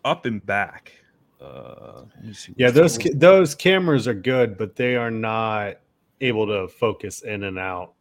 [0.03, 0.92] up and back.
[1.40, 5.77] Uh, see Yeah, those ca- those cameras are good, but they are not
[6.20, 7.92] able to focus in and out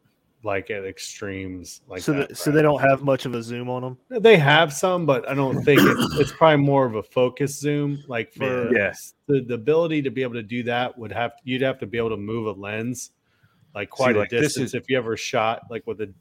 [0.43, 1.82] like at extremes.
[1.88, 3.98] Like so, that, the, so they don't have much of a zoom on them.
[4.22, 8.04] They have some, but I don't think it's, it's probably more of a focus zoom.
[8.08, 11.62] Like for yes, the, the ability to be able to do that would have you'd
[11.62, 13.12] have to be able to move a lens
[13.74, 16.13] like quite like, a this distance is- if you ever shot like with a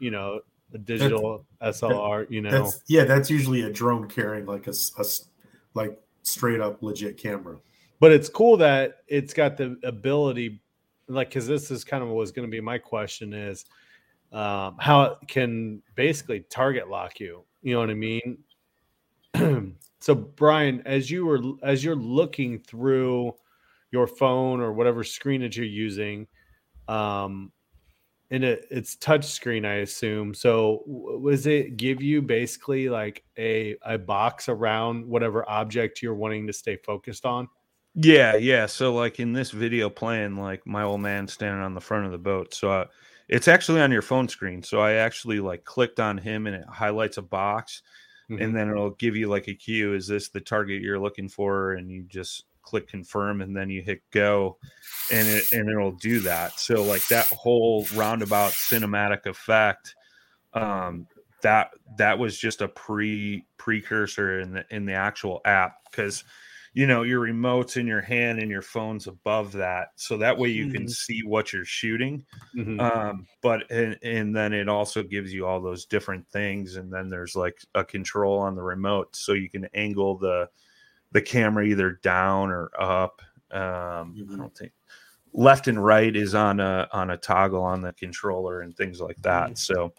[0.00, 0.40] you know
[0.74, 2.28] a digital SLR.
[2.30, 5.28] You know, That's yeah, that's usually a drone carrying like a, s- a s-
[5.74, 7.56] like straight up legit camera.
[8.00, 10.60] but it's cool that it's got the ability
[11.08, 13.64] like because this is kind of was going to be my question is
[14.32, 18.38] um, how it can basically target lock you you know what i mean
[20.00, 23.32] so brian as you were as you're looking through
[23.92, 26.26] your phone or whatever screen that you're using
[26.88, 27.52] um
[28.30, 33.76] and it, it's touch screen i assume so was it give you basically like a
[33.86, 37.48] a box around whatever object you're wanting to stay focused on
[37.94, 38.66] Yeah, yeah.
[38.66, 42.12] So like in this video playing, like my old man standing on the front of
[42.12, 42.52] the boat.
[42.52, 42.84] So uh,
[43.28, 44.62] it's actually on your phone screen.
[44.62, 47.82] So I actually like clicked on him and it highlights a box,
[48.30, 48.42] Mhm.
[48.44, 49.94] and then it'll give you like a cue.
[49.94, 51.72] Is this the target you're looking for?
[51.72, 54.58] And you just click confirm, and then you hit go,
[55.12, 56.58] and it and it'll do that.
[56.60, 59.96] So like that whole roundabout cinematic effect.
[60.52, 61.08] Um,
[61.42, 66.24] that that was just a pre precursor in the in the actual app because
[66.72, 70.48] you know your remotes in your hand and your phone's above that so that way
[70.48, 70.88] you can Mhm.
[70.88, 72.90] see what you're shooting Mhm.
[72.94, 77.08] um but and, and then it also gives you all those different things and then
[77.08, 80.48] there's like a control on the remote so you can angle the
[81.16, 84.36] the camera either down or up um i Mhm.
[84.36, 84.72] don't think
[85.32, 89.16] left and right is on a on a toggle on the controller and things like
[89.22, 89.94] that so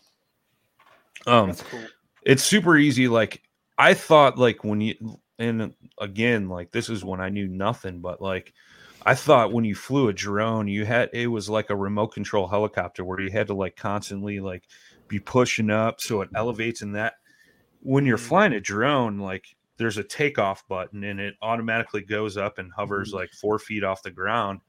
[1.26, 1.88] um cool.
[2.22, 3.42] it's super easy like
[3.80, 4.94] i thought like when you
[5.40, 8.54] and again like this is when i knew nothing but like
[9.08, 12.48] i thought when you flew a drone you had it was like a remote control
[12.48, 14.66] helicopter where you had to like constantly like
[15.08, 17.16] be pushing up so it elevates and that
[17.82, 18.22] when you're Mhm.
[18.30, 23.10] flying a drone like there's a takeoff button and it automatically goes up and hovers
[23.10, 23.18] mm-hmm.
[23.18, 24.60] like four feet off the ground.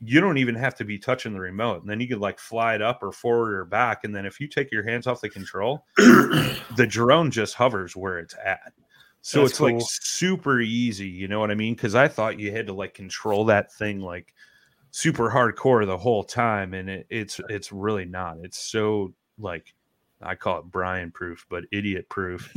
[0.00, 2.74] You don't even have to be touching the remote and then you could like fly
[2.74, 5.30] it up or forward or back and then if you take your hands off the
[5.30, 8.72] control the drone just hovers where it's at.
[9.22, 11.74] So That's it's like super easy you know what i mean?
[11.74, 14.34] Because i thought you had to like control that thing like
[14.94, 18.36] super hardcore the whole time and it, it's it's really not.
[18.42, 19.74] It's so like
[20.24, 22.52] i call it brian proof but idiot proof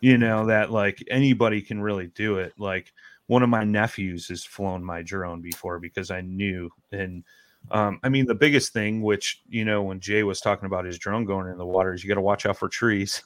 [0.00, 2.92] you know that like anybody can really do it like
[3.26, 7.24] one of my nephews has flown my drone before because i knew and
[7.70, 10.98] um, I mean, the biggest thing, which you know, when Jay was talking about his
[10.98, 13.22] drone going in the water, is you got to watch out for trees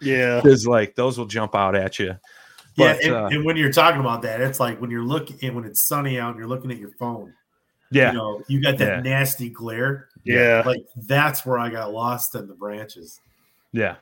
[0.00, 0.36] Yeah.
[0.42, 2.16] because, like, those will jump out at you.
[2.76, 5.54] Yeah, But, and, uh, and when you're talking about that, it's like when you're looking
[5.54, 7.34] when it's sunny out and you're looking at your phone.
[7.90, 9.10] Yeah, You know, you got that Yeah.
[9.10, 10.08] nasty glare.
[10.24, 10.62] Yeah.
[10.64, 13.20] Like that's where I got lost in the branches.
[13.72, 13.96] Yeah,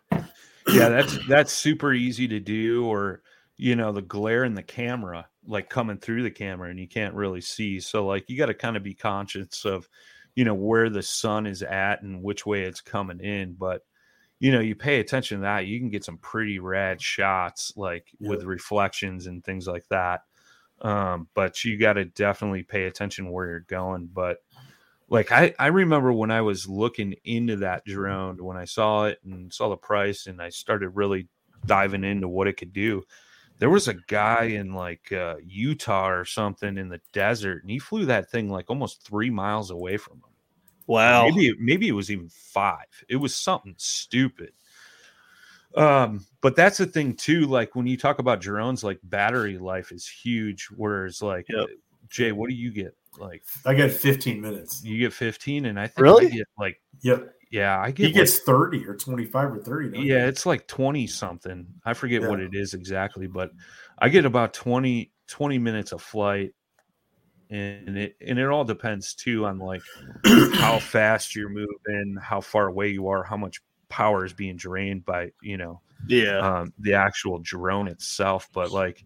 [0.68, 0.88] yeah.
[0.88, 3.22] That's that's super easy to do, or
[3.56, 7.14] you know, the glare in the camera, like coming through the camera, and you can't
[7.14, 7.80] really see.
[7.80, 9.88] So, like, you got to kind of be conscious of,
[10.34, 13.54] you know, where the sun is at and which way it's coming in.
[13.58, 13.82] But
[14.38, 18.08] you know, you pay attention to that, you can get some pretty rad shots, like
[18.20, 20.22] with reflections and things like that.
[20.82, 24.10] Um, but you got to definitely pay attention where you're going.
[24.12, 24.38] But
[25.08, 29.18] like I, I remember when I was looking into that drone, when I saw it
[29.24, 31.28] and saw the price, and I started really
[31.64, 33.02] diving into what it could do.
[33.58, 37.78] There was a guy in like uh, Utah or something in the desert, and he
[37.78, 40.30] flew that thing like almost three miles away from him.
[40.86, 41.28] Wow.
[41.28, 42.86] Maybe maybe it was even five.
[43.08, 44.52] It was something stupid.
[45.76, 47.46] Um, but that's the thing too.
[47.46, 50.68] Like when you talk about drones, like battery life is huge.
[50.74, 51.68] Whereas like Yep.
[52.08, 52.94] Jay, what do you get?
[53.18, 54.82] Like I get 15 minutes.
[54.84, 56.26] you get 15, and I think Really?
[56.26, 57.32] I get like Yep.
[57.50, 59.90] yeah, I He get like, gets 30 or 25 or 30.
[59.90, 60.28] don't yeah, you?
[60.28, 61.66] it's like 20 something.
[61.84, 63.50] I forget what it is exactly, but
[63.98, 66.52] I get about 20 20 minutes of flight.
[67.48, 69.82] And it and it all depends too on like
[70.54, 75.04] how fast you're moving, how far away you are, how much power is being drained
[75.04, 76.38] by, you know, Yeah.
[76.38, 78.48] um, the actual drone itself.
[78.52, 79.04] But like,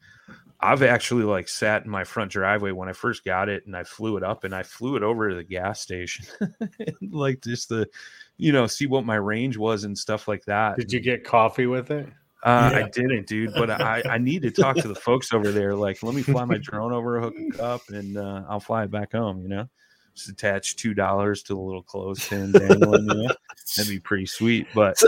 [0.62, 3.84] I've actually like sat in my front driveway when I first got it, and I
[3.84, 6.26] flew it up, and I flew it over to the gas station,
[7.11, 7.88] like just the,
[8.36, 10.76] you know, see what my range was and stuff like that.
[10.76, 12.08] Did you get coffee with it?
[12.42, 15.74] Uh, I didn't, dude, but I, I need to talk to the folks over there.
[15.74, 18.84] Like, let me fly my drone over, a hook it up, and uh, I'll fly
[18.84, 19.42] it back home.
[19.42, 19.68] You know,
[20.14, 23.04] just attach two dollars to the little clothespin dangling.
[23.04, 23.34] You know,
[23.76, 24.68] that'd be pretty sweet.
[24.74, 25.02] But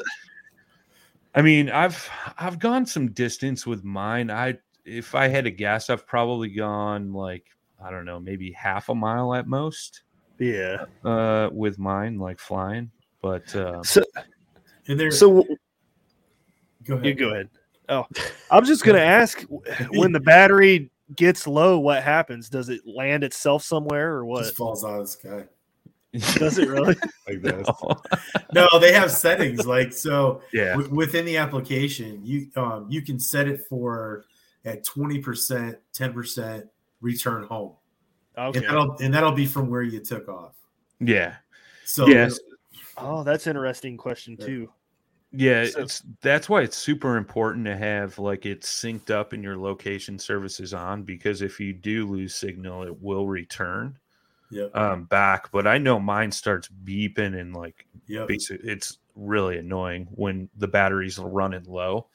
[1.34, 4.30] I mean, I've I've gone some distance with mine.
[4.30, 7.44] I if I had to guess, I've probably gone like
[7.84, 10.02] I don't know, maybe half a mile at most
[10.38, 10.84] Yeah.
[11.04, 12.90] uh, with mine, like flying.
[13.20, 14.02] But uh, So,
[14.88, 15.44] And there, so
[16.84, 17.06] go ahead.
[17.06, 17.48] you go ahead.
[17.88, 18.06] Oh,
[18.50, 19.44] I'm just gonna ask
[19.90, 22.48] when the battery gets low, what happens?
[22.48, 24.44] Does it land itself somewhere or what?
[24.44, 25.44] Just falls out of the sky.
[26.38, 26.96] Does it really?
[27.28, 27.66] Like this?
[28.54, 30.42] No, they have settings like so.
[30.52, 34.24] yeah, w- within the application, you um, you can set it for
[34.64, 36.66] at twenty percent, ten percent
[37.00, 37.74] return home,
[38.38, 38.58] Okay.
[38.58, 40.54] and that'll and that'll be from where you took off.
[41.00, 41.36] yeah.
[41.84, 42.38] So Yes.
[42.96, 44.70] Oh, that's interesting question too.
[45.32, 49.42] Yeah, So- it's that's why it's super important to have like it synced up and
[49.42, 53.98] your location services on because if you do lose signal, it will return
[54.50, 54.76] Yep.
[54.76, 55.50] um back.
[55.50, 58.28] But I know mine starts beeping and like Yep.
[58.28, 62.08] basic it's really annoying when the batteries battery's running low.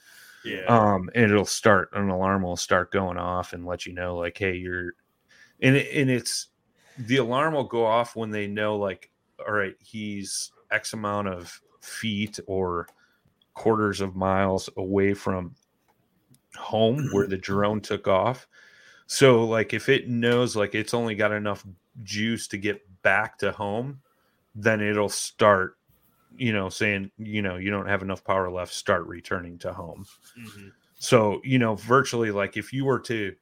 [0.47, 0.65] Yeah.
[0.67, 4.37] Um and it'll start an alarm will start going off and let you know like
[4.37, 4.93] hey you're
[5.61, 6.47] and and it's
[6.97, 9.09] the alarm will go off when they know like
[9.45, 12.87] all right he's x amount of feet or
[13.53, 15.55] quarters of miles away from
[16.55, 18.47] home where the drone took off
[19.05, 21.65] so like if it knows like it's only got enough
[22.03, 23.99] juice to get back to home
[24.55, 25.76] then it'll start
[26.37, 30.05] you know saying you know you don't have enough power left start returning to home
[30.37, 30.71] Mhm.
[30.99, 33.35] so, you know, virtually like if you were to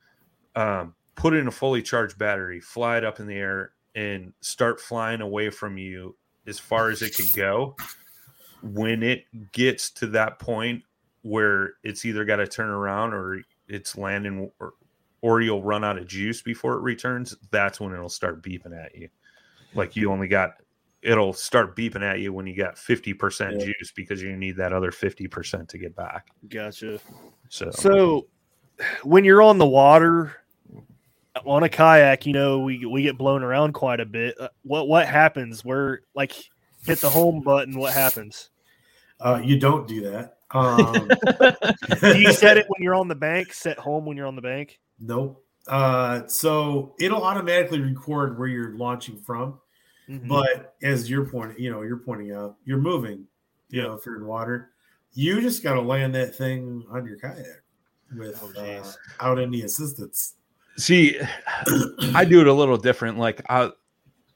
[0.55, 4.79] um, put in a fully charged battery, fly it up in the air, and start
[4.79, 6.15] flying away from you
[6.47, 7.75] as far as it could go,
[8.61, 10.83] when it gets to that point
[11.21, 14.73] where it's either got to turn around or it's landing or,
[15.21, 18.95] or you'll run out of juice before it returns, that's when it'll start beeping at
[18.95, 19.09] you.
[19.73, 20.55] Like you only got
[21.05, 23.65] it'll start beeping at you when you got 50% Yeah.
[23.65, 26.27] juice because you need that other 50% to get back.
[26.49, 26.99] Gotcha.
[27.49, 28.27] So, So
[29.03, 30.35] when you're on the water
[31.45, 34.35] on a kayak, you know, we we get blown around quite a bit.
[34.39, 35.63] Uh, What what happens?
[35.63, 36.33] Where like
[36.85, 38.49] hit the home button, what happens?
[39.19, 40.37] Uh, you don't do that.
[40.51, 41.09] Um,
[42.01, 43.53] Do you set it when you're on the bank?
[43.53, 44.79] Set home when you're on the bank?
[44.99, 45.43] Nope.
[45.67, 49.59] Uh, so it'll automatically record where you're launching from.
[50.09, 50.27] Mhm.
[50.27, 53.25] But as you're pointing, you know, you're pointing out, you're moving.
[53.69, 54.71] You know, if you're in water,
[55.13, 57.63] you just got to land that thing on your kayak
[58.15, 60.35] with Oh, uh, out any assistance.
[60.77, 61.19] See,
[62.13, 63.17] I do it a little different.
[63.17, 63.73] Like I'll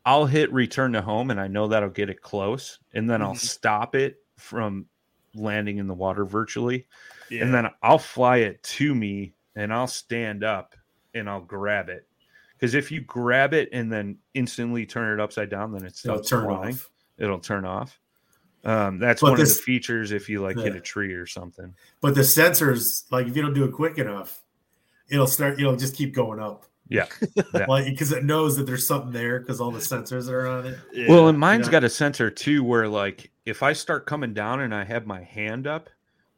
[0.05, 3.33] I'll hit return to home and I know that'll get it close, and then I'll
[3.35, 3.37] Mhm.
[3.39, 4.87] stop it from
[5.35, 6.87] landing in the water virtually.
[7.29, 7.43] yeah.
[7.43, 10.75] And then I'll fly it to me and I'll stand up
[11.13, 12.07] and I'll grab it.
[12.59, 16.19] Because if you grab it and then instantly turn it upside down, then it It'll
[16.19, 16.73] turn flying.
[16.73, 16.89] off.
[17.17, 17.97] It'll turn off.
[18.65, 21.25] Um, that's But one this- of the features if you like hit a tree or
[21.25, 21.73] something.
[22.01, 24.43] But the sensors, like if you don't do it quick enough,
[25.09, 25.57] it'll start.
[25.59, 26.65] It'll just keep going up.
[26.89, 27.05] Yeah.
[27.53, 27.65] Yeah.
[27.67, 30.77] like because it knows that there's something there because all the sensors are on it.
[30.91, 31.07] Yeah.
[31.09, 31.71] Well, and mine's yeah.
[31.73, 35.23] got a sensor too, where like if I start coming down and I have my
[35.23, 35.89] hand up,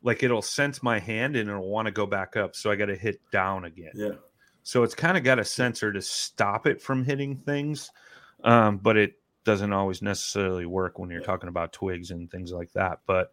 [0.04, 2.56] like it'll sense my hand and it'll want to go back up.
[2.56, 3.92] So I got to hit down again.
[3.96, 4.12] Yeah.
[4.64, 7.92] So it's kind of got a sensor to stop it from hitting things,
[8.44, 12.72] um, but it doesn't always necessarily work when you're talking about twigs and things like
[12.74, 13.00] that.
[13.08, 13.32] But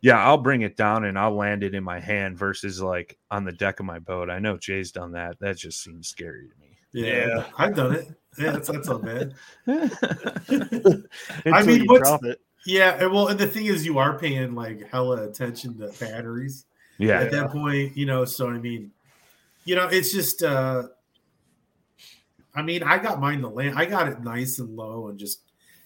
[0.00, 3.44] yeah, I'll bring it down and I'll land it in my hand versus like on
[3.44, 4.28] the deck of my boat.
[4.30, 5.38] I know Jay's done that.
[5.38, 6.76] That just seems scary to me.
[6.92, 7.44] Yeah, Yeah.
[7.56, 8.08] I've done it.
[8.38, 9.34] Yeah, that's not so bad.
[11.52, 12.40] I mean, what's- it.
[12.66, 16.64] Yeah, well, and the thing is, you are paying like hella attention to batteries
[16.98, 17.20] yeah.
[17.20, 18.24] at that point, you know.
[18.24, 18.90] So I mean,
[19.64, 20.42] you know, it's just.
[20.42, 20.84] uh
[22.56, 23.76] I mean, I got mine to land.
[23.76, 25.40] I got it nice and low, and just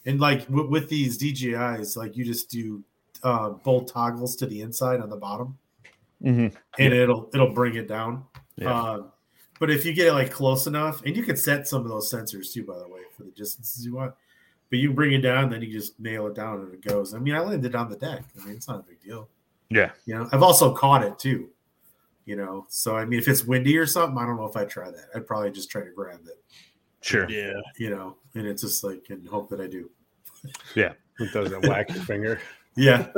[0.06, 2.82] And like w- with these DJIs, like you just do
[3.22, 5.58] uh, bolt toggles to the inside on the bottom,
[6.22, 6.54] Mhm.
[6.78, 8.24] and it'll it'll bring it down.
[8.56, 8.72] Yeah.
[8.72, 9.12] Um,
[9.58, 12.10] but if you get it like close enough, and you can set some of those
[12.12, 14.14] sensors too, by the way, for the distances you want.
[14.70, 17.12] But you bring it down, then you just nail it down and it goes.
[17.14, 18.22] I mean, I landed on the deck.
[18.40, 19.28] I mean, it's not a big deal.
[19.70, 19.90] Yeah.
[20.06, 21.48] You know, I've also caught it too.
[22.28, 24.68] You know, so I mean, if it's windy or something, I don't know if I'd
[24.68, 25.06] try that.
[25.14, 26.44] I'd probably just try to grab it.
[27.00, 27.26] Sure.
[27.30, 27.54] Yeah.
[27.78, 29.88] You know, and it's just like and hope that I do.
[30.74, 32.40] Yeah, it doesn't whack your finger.
[32.76, 33.08] Yeah,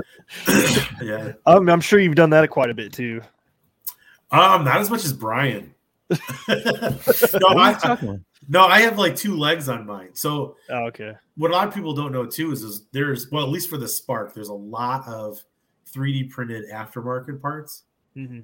[1.03, 1.33] yeah.
[1.45, 3.21] I'm, I'm sure you've done that quite a bit too.
[4.31, 5.75] Um, not as much as Brian.
[6.09, 6.17] no,
[6.49, 10.11] What I, no, I have like two legs on mine.
[10.15, 11.13] So Oh, okay.
[11.37, 13.77] what a lot of people don't know too is, is there's well, at least for
[13.77, 15.45] the Spark, there's a lot of
[15.93, 17.83] 3D printed aftermarket parts.
[18.15, 18.41] hmm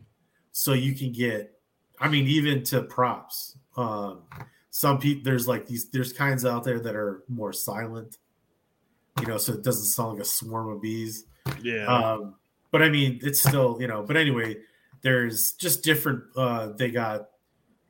[0.59, 1.53] So you can get,
[2.01, 3.59] I mean, even to props.
[3.77, 4.23] Um,
[4.71, 8.17] some people there's like these there's kinds out there that are more silent,
[9.21, 11.27] you know, so it doesn't sound like a swarm of bees.
[11.63, 11.85] Yeah.
[11.85, 12.37] Um,
[12.71, 14.57] but I mean, it's still, you know, but anyway,
[15.03, 16.25] there's just different.
[16.35, 17.29] Uh, they got,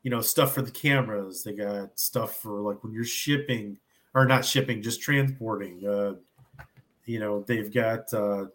[0.03, 1.45] you know, stuff for the cameras.
[1.45, 3.77] They got stuff for like when you're shipping
[4.13, 5.87] or not shipping, just transporting.
[5.87, 6.15] Uh,
[7.05, 8.47] you know, they've got uh,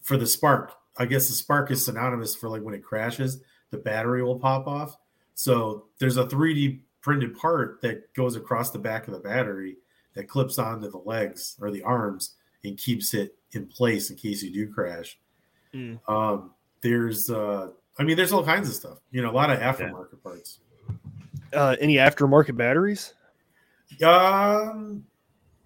[0.00, 0.74] for the spark.
[0.96, 3.40] I guess the spark is synonymous for like when it crashes,
[3.70, 4.96] the battery will pop off.
[5.34, 9.76] So there's a 3D printed part that goes across the back of the battery
[10.14, 12.34] that clips onto the legs or the arms
[12.64, 15.18] and keeps it in place in case you do crash.
[15.74, 15.98] Mm.
[16.08, 18.98] Um, there's, uh, I mean, there's all kinds of stuff.
[19.10, 20.60] You know, a lot of aftermarket parts.
[21.52, 23.14] Uh, any aftermarket batteries?
[24.04, 25.04] Um,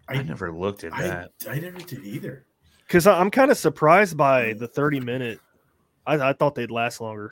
[0.08, 1.32] I never looked at I, that.
[1.48, 2.45] I never did either.
[2.86, 5.40] Because I'm kind of surprised by the 30 minute.
[6.06, 7.30] I, I thought they'd last longer.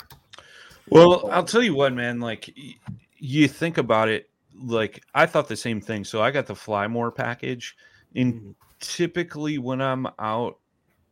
[0.89, 2.21] Well, I'll tell you what, man.
[2.21, 2.75] Like, y-
[3.19, 4.29] you think about it.
[4.61, 6.05] Like, I thought the same thing.
[6.05, 7.77] So I got the Fly More package,
[8.15, 8.55] and Mhm.
[8.81, 10.59] typically when I'm out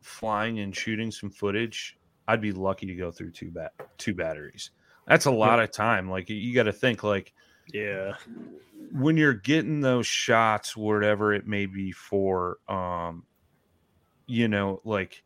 [0.00, 1.96] flying and shooting some footage,
[2.28, 4.70] I'd be lucky to go through two bat two batteries.
[5.06, 6.10] That's a lot of time.
[6.10, 7.32] Like, you got to think like
[7.72, 8.14] Yeah.
[8.92, 13.24] when you're getting those shots, whatever it may be for, um,
[14.32, 15.24] you know, like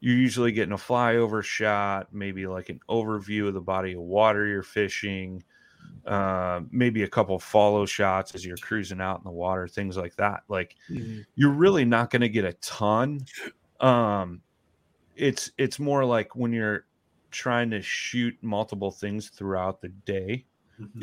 [0.00, 4.46] you're usually getting a flyover shot, maybe like an overview of the body of water
[4.46, 5.44] you're fishing,
[6.06, 10.16] uh, maybe a couple follow shots as you're cruising out in the water, things like
[10.16, 10.42] that.
[10.48, 11.24] Like Mhm.
[11.36, 13.26] you're really not going to get a ton.
[13.80, 14.42] Um,
[15.14, 16.86] it's it's more like when you're
[17.30, 20.46] trying to shoot multiple things throughout the day.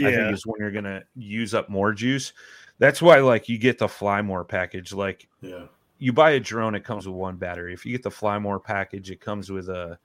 [0.04, 0.12] I Yeah.
[0.12, 2.34] think is when you're gonna use up more juice.
[2.80, 4.93] That's why like you get the fly more package.
[4.93, 5.68] Like Yeah.
[5.98, 7.74] You buy a drone, it comes with one battery.
[7.74, 9.98] If you get the fly more package, it comes with a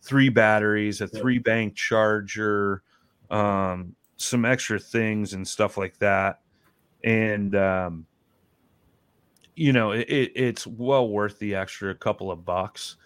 [0.00, 2.82] three batteries, a three bank charger,
[3.30, 6.40] um, some extra things and stuff like that.
[7.04, 8.06] And um,
[9.54, 12.96] you know, it, it, it's well worth the extra couple of bucks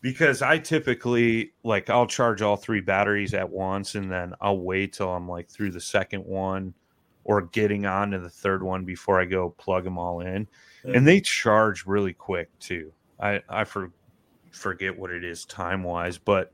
[0.00, 4.92] because I typically like I'll charge all three batteries at once and then I'll wait
[4.92, 6.74] till I'm like through the second one
[7.26, 10.46] or getting on to the third one before I go plug them all in.
[10.84, 12.92] And they charge really quick too.
[13.18, 13.90] I I for,
[14.52, 16.52] forget what it is time wise, but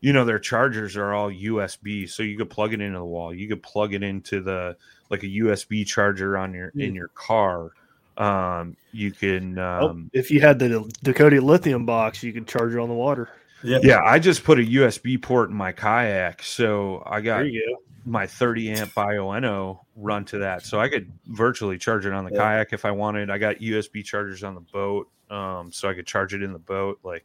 [0.00, 3.32] you know their chargers are all USB, so you could plug it into the wall.
[3.32, 4.76] You could plug it into the
[5.10, 7.70] like a USB charger on your in your car.
[8.16, 12.74] Um, you can Oh, um, if you had the Dakota lithium box, you could charge
[12.74, 13.28] it on the water.
[13.62, 13.78] Yeah.
[13.82, 17.76] yeah, I just put a USB port in my kayak, so I got There you
[17.76, 17.82] go.
[18.04, 22.30] My 30 amp Bioenno run to that, so I could virtually charge it on the
[22.32, 22.38] Yeah.
[22.38, 23.30] kayak if I wanted.
[23.30, 26.58] I got USB chargers on the boat, um, so I could charge it in the
[26.58, 26.98] boat.
[27.02, 27.24] Like,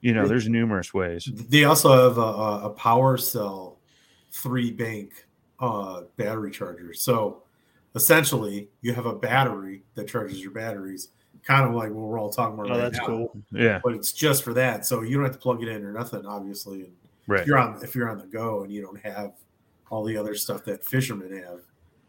[0.00, 1.24] you know, there's numerous ways.
[1.32, 3.78] They also have a, a, a power cell
[4.30, 5.26] three bank
[5.60, 6.92] uh, battery charger.
[6.94, 7.42] So
[7.94, 11.08] essentially, you have a battery that charges your batteries,
[11.42, 12.70] kind of like what we're all talking about.
[12.70, 13.36] Oh, right that's now, cool.
[13.52, 15.92] Yeah, But it's just for that, so you don't have to plug it in or
[15.92, 16.82] nothing, obviously.
[16.82, 16.92] And
[17.26, 17.40] right.
[17.40, 19.32] if you're on if you're on the go and you don't have
[19.90, 21.60] all the other stuff that fishermen have,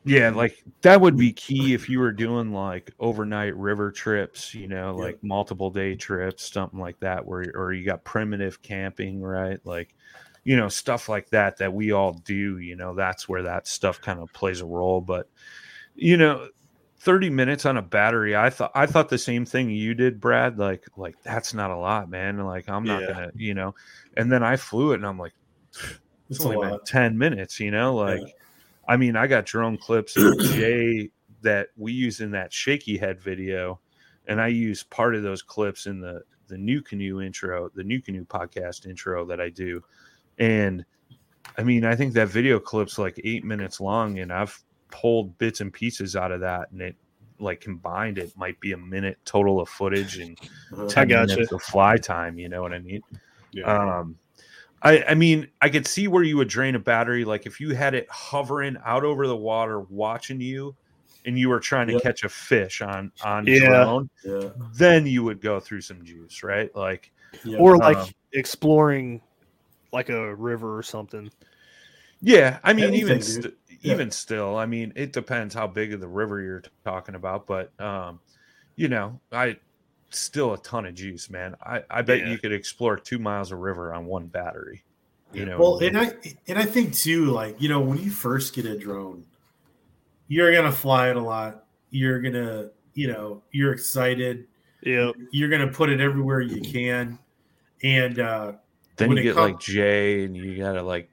[0.03, 4.67] Yeah, like that would be key if you were doing like overnight river trips, you
[4.67, 5.03] know, Yeah.
[5.03, 9.59] like multiple day trips, something like that, where or you got primitive camping, right?
[9.65, 9.93] Like,
[10.45, 12.57] you know, stuff like that that we all do.
[12.59, 15.01] You know, that's where that stuff kind of plays a role.
[15.01, 15.29] But
[15.95, 16.47] you know,
[16.99, 20.57] thirty minutes on a battery, I thought I thought the same thing you did, Brad.
[20.57, 22.37] Like, like that's not a lot, man.
[22.45, 23.07] Like, I'm not Yeah.
[23.07, 23.75] gonna, you know.
[24.15, 25.33] And then I flew it, and I'm like,
[26.29, 28.21] it's It's only been ten minutes, you know, like.
[28.21, 28.27] Yeah.
[28.89, 31.09] I mean, I got drone clips of Jay
[31.41, 33.81] that we use in that shaky head video,
[34.27, 38.87] and I use part of those clips in the the NuCanoe intro, the NuCanoe podcast
[38.87, 39.83] intro that I do.
[40.39, 40.85] And
[41.57, 44.57] I mean, I think that video clip's like eight minutes long, and I've
[44.89, 46.95] pulled bits and pieces out of that, and it
[47.39, 50.39] like combined, it might be a minute total of footage and
[50.75, 51.35] Uh, 10 gotcha.
[51.35, 52.39] minutes of fly time.
[52.39, 53.01] You know what I mean?
[53.51, 53.65] Yeah.
[53.65, 54.17] Um,
[54.81, 57.25] I, I mean, I could see where you would drain a battery.
[57.25, 60.75] Like if you had it hovering out over the water, watching you,
[61.25, 62.01] and you were trying to Yep.
[62.03, 63.59] catch a fish on on Yeah.
[63.59, 66.73] drone, yeah, then you would go through some juice, right?
[66.75, 67.11] Like,
[67.43, 67.57] yeah.
[67.59, 69.21] Or like Um, exploring
[69.91, 71.31] like a river or something.
[72.21, 73.93] yeah, I mean, Anything, even st- Yeah.
[73.93, 77.45] even still, I mean, it depends how big of the river you're t- talking about,
[77.47, 78.19] but um,
[78.75, 79.57] you know, I
[80.09, 81.55] still a ton of juice, man.
[81.61, 82.31] I I bet Yeah.
[82.31, 84.83] you could explore two miles of river on one battery.
[85.33, 85.97] You know, Well, and?
[85.97, 86.13] I
[86.47, 89.25] and I think too, like you know, when you first get a drone,
[90.27, 91.65] you're gonna fly it a lot.
[91.89, 94.47] You're gonna, you know, you're excited.
[94.83, 95.15] Yep.
[95.31, 97.19] You're gonna put it everywhere you can,
[97.83, 98.53] and uh,
[98.95, 101.09] then when you it get come- like Jay, and you gotta like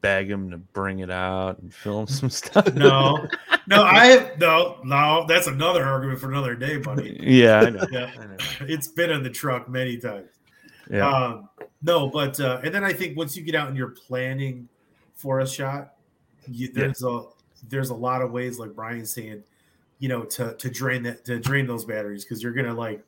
[0.00, 2.72] beg him to bring it out and film some stuff.
[2.74, 3.26] no,
[3.66, 5.24] no, I have no, no.
[5.28, 7.18] That's another argument for another day, buddy.
[7.22, 7.86] yeah, I know.
[7.90, 8.10] Yeah.
[8.18, 8.36] I know.
[8.62, 10.28] It's been in the truck many times.
[10.90, 11.48] Yeah, Um,
[11.82, 14.68] no, but uh, and then I think once you get out and you're planning
[15.14, 15.92] for a shot,
[16.48, 17.24] you, there's a
[17.68, 19.44] there's a lot of ways, like Brian's saying,
[19.98, 23.04] you know, to to drain that to drain those batteries because you're gonna like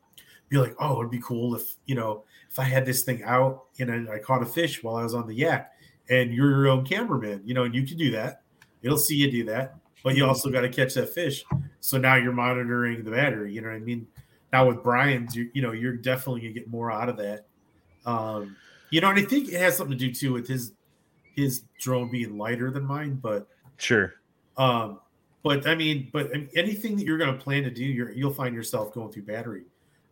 [0.48, 3.64] be like, oh, it'd be cool if you know if I had this thing out
[3.80, 5.72] and I, I caught a fish while I was on the yak,
[6.12, 8.42] and you're your own cameraman, you know, and you can do that.
[8.82, 11.42] It'll see you do that, but you also got to catch that fish.
[11.80, 13.52] So now you're monitoring the battery.
[13.54, 14.06] You know what I mean?
[14.52, 17.46] Now with Brian's, you, you know, you're definitely gonna get more out of that.
[18.04, 18.56] Um,
[18.90, 20.72] you know, and I think it has something to do too with his
[21.34, 23.48] his drone being lighter than mine, but
[23.78, 24.14] sure.
[24.58, 25.00] um,
[25.42, 28.12] but I mean, but I mean, anything that you're going to plan to do, you're,
[28.12, 29.64] you'll find yourself going through battery,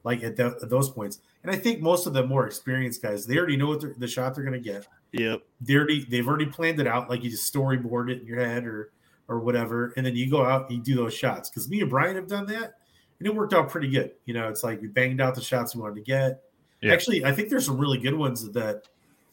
[0.03, 1.20] like at, tho- at those points.
[1.42, 4.34] And I think most of the more experienced guys, they already know what the shot
[4.34, 4.86] they're going to get.
[5.12, 5.42] Yep.
[5.61, 8.64] They already they've already planned it out, like you just storyboard it in your head
[8.64, 8.92] or
[9.28, 11.48] or whatever, and then you go out and you do those shots.
[11.48, 12.74] Because me and Brian have done that,
[13.18, 14.12] and it worked out pretty good.
[14.24, 16.42] You know, it's like we banged out the shots we wanted to get.
[16.80, 16.92] Yeah.
[16.92, 18.88] Actually, I think there's some really good ones that.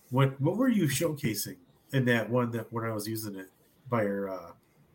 [0.10, 1.58] What what were you showcasing
[1.92, 3.50] in that one that when I was using it
[3.90, 4.52] by your uh,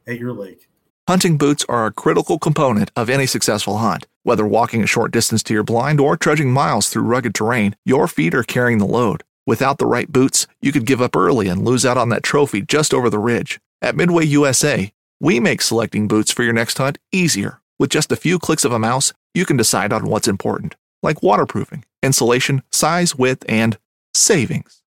[0.07, 0.69] at your lake?
[1.09, 4.07] Hunting boots are a critical component of any successful hunt.
[4.23, 8.07] Whether walking a short distance to your blind or trudging miles through rugged terrain, your
[8.07, 9.25] feet are carrying the load.
[9.47, 12.63] Without the right boots, you could give up early and lose out on that trophy
[12.63, 13.61] just over the ridge.
[13.81, 17.61] At Midway USA, we make selecting boots for your next hunt easier.
[17.79, 21.23] With just a few clicks of a mouse, you can decide on what's important, like
[21.23, 23.79] waterproofing, insulation, size, width, and
[24.15, 24.83] savings.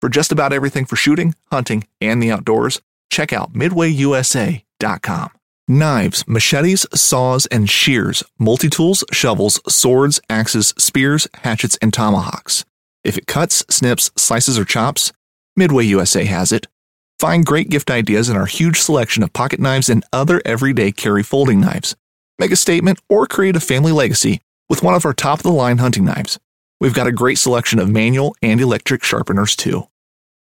[0.00, 5.30] For just about everything for shooting, hunting, and the outdoors, check out midwayusa.com.
[5.66, 12.66] Knives, machetes, saws, and shears, multi tools, shovels, swords, axes, spears, hatchets, and tomahawks.
[13.04, 15.12] If it cuts, snips, slices, or chops,
[15.56, 16.66] Midway USA has it.
[17.20, 21.22] Find great gift ideas in our huge selection of pocket knives and other everyday carry
[21.22, 21.94] folding knives.
[22.38, 25.52] Make a statement or create a family legacy with one of our top of the
[25.52, 26.40] line hunting knives.
[26.80, 29.88] We've got a great selection of manual and electric sharpeners too.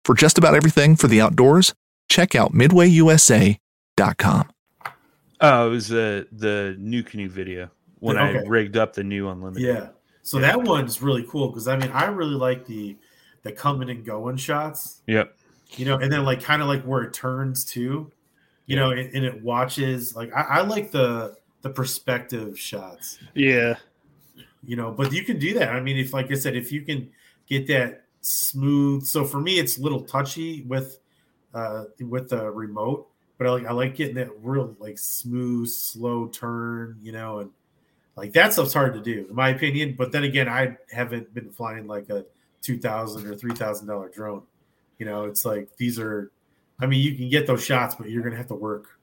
[0.04, 1.74] For just about everything for the outdoors,
[2.08, 4.50] check out midwayusa.com.
[5.40, 9.66] Oh, it was the the NuCanoe video when I rigged up the new unlimited.
[9.66, 9.88] Yeah.
[10.28, 12.96] So that one's really cool because I mean I really like the
[13.42, 15.34] the coming and going shots, Yep.
[15.76, 18.10] you know, and then like kind of like where it turns to,
[18.66, 20.14] you know, and, and it watches.
[20.14, 23.76] Like I, I like the the perspective shots, Yeah.
[24.62, 25.70] you know, but you can do that.
[25.70, 27.10] I mean, if like I said, if you can
[27.46, 29.04] get that smooth.
[29.04, 30.98] So for me, it's a little touchy with
[31.54, 33.08] uh with the remote,
[33.38, 37.50] but I like I like getting that real like smooth, slow turn, you know, and
[38.18, 39.94] like that stuff's hard to do, in my opinion.
[39.96, 42.24] But then again, I haven't been flying like a
[42.60, 44.42] two thousand or three thousand dollar drone.
[44.98, 46.30] You know, it's like these are.
[46.80, 48.98] I mean, you can get those shots, but you're gonna have to work.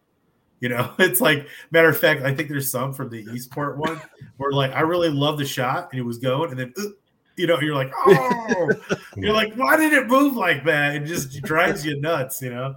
[0.59, 4.01] You know, it's like matter of fact, I think there's some from the Eastport one
[4.37, 6.89] where like I really love the shot and it was going, and then uh,
[7.37, 8.69] you know you're like, oh,
[9.15, 10.95] you're like, why did it move like that?
[10.95, 12.75] It just drives you nuts, you know.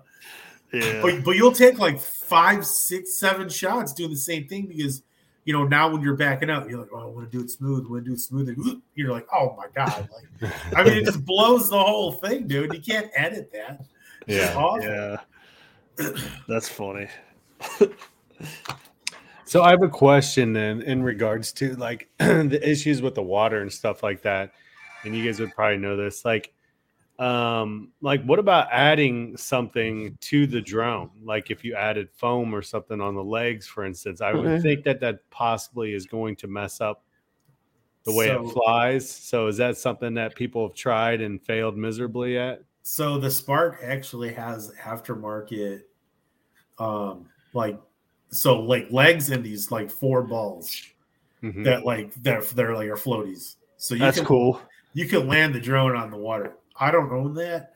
[0.73, 1.03] Yeah.
[1.03, 5.03] But but you'll take like five, six, seven shots doing the same thing because
[5.49, 7.51] you know now when you're backing up, you're like, oh, I want to do it
[7.51, 10.07] smooth, I want to do it smooth, and you're like, oh my god,
[10.43, 12.75] like I mean, it just blows the whole thing, dude.
[12.75, 13.81] You can't edit that.
[14.27, 14.55] It's Yeah.
[14.55, 14.85] awful.
[14.85, 15.17] Yeah.
[16.49, 17.09] That's funny.
[19.47, 23.63] So I have a question then in regards to like the issues with the water
[23.63, 24.53] and stuff like that.
[25.05, 26.27] And you guys would probably know this.
[26.27, 26.53] Like,
[27.19, 31.11] um, like what about adding something to the drone?
[31.25, 34.63] Like if you added foam or something on the legs, for instance, I would Okay.
[34.63, 37.03] think that that possibly is going to mess up
[38.05, 39.11] the way So- it flies.
[39.11, 42.63] So is that something that people have tried and failed miserably at?
[42.83, 45.83] So the Spark actually has aftermarket,
[46.79, 47.79] um, like
[48.31, 50.75] so like legs and these like four balls
[51.43, 51.65] Mhm.
[51.65, 53.57] that like that they're like are floaties.
[53.77, 54.61] So you That's can, cool.
[54.93, 56.57] You can land the drone on the water.
[56.81, 57.75] I don't own that.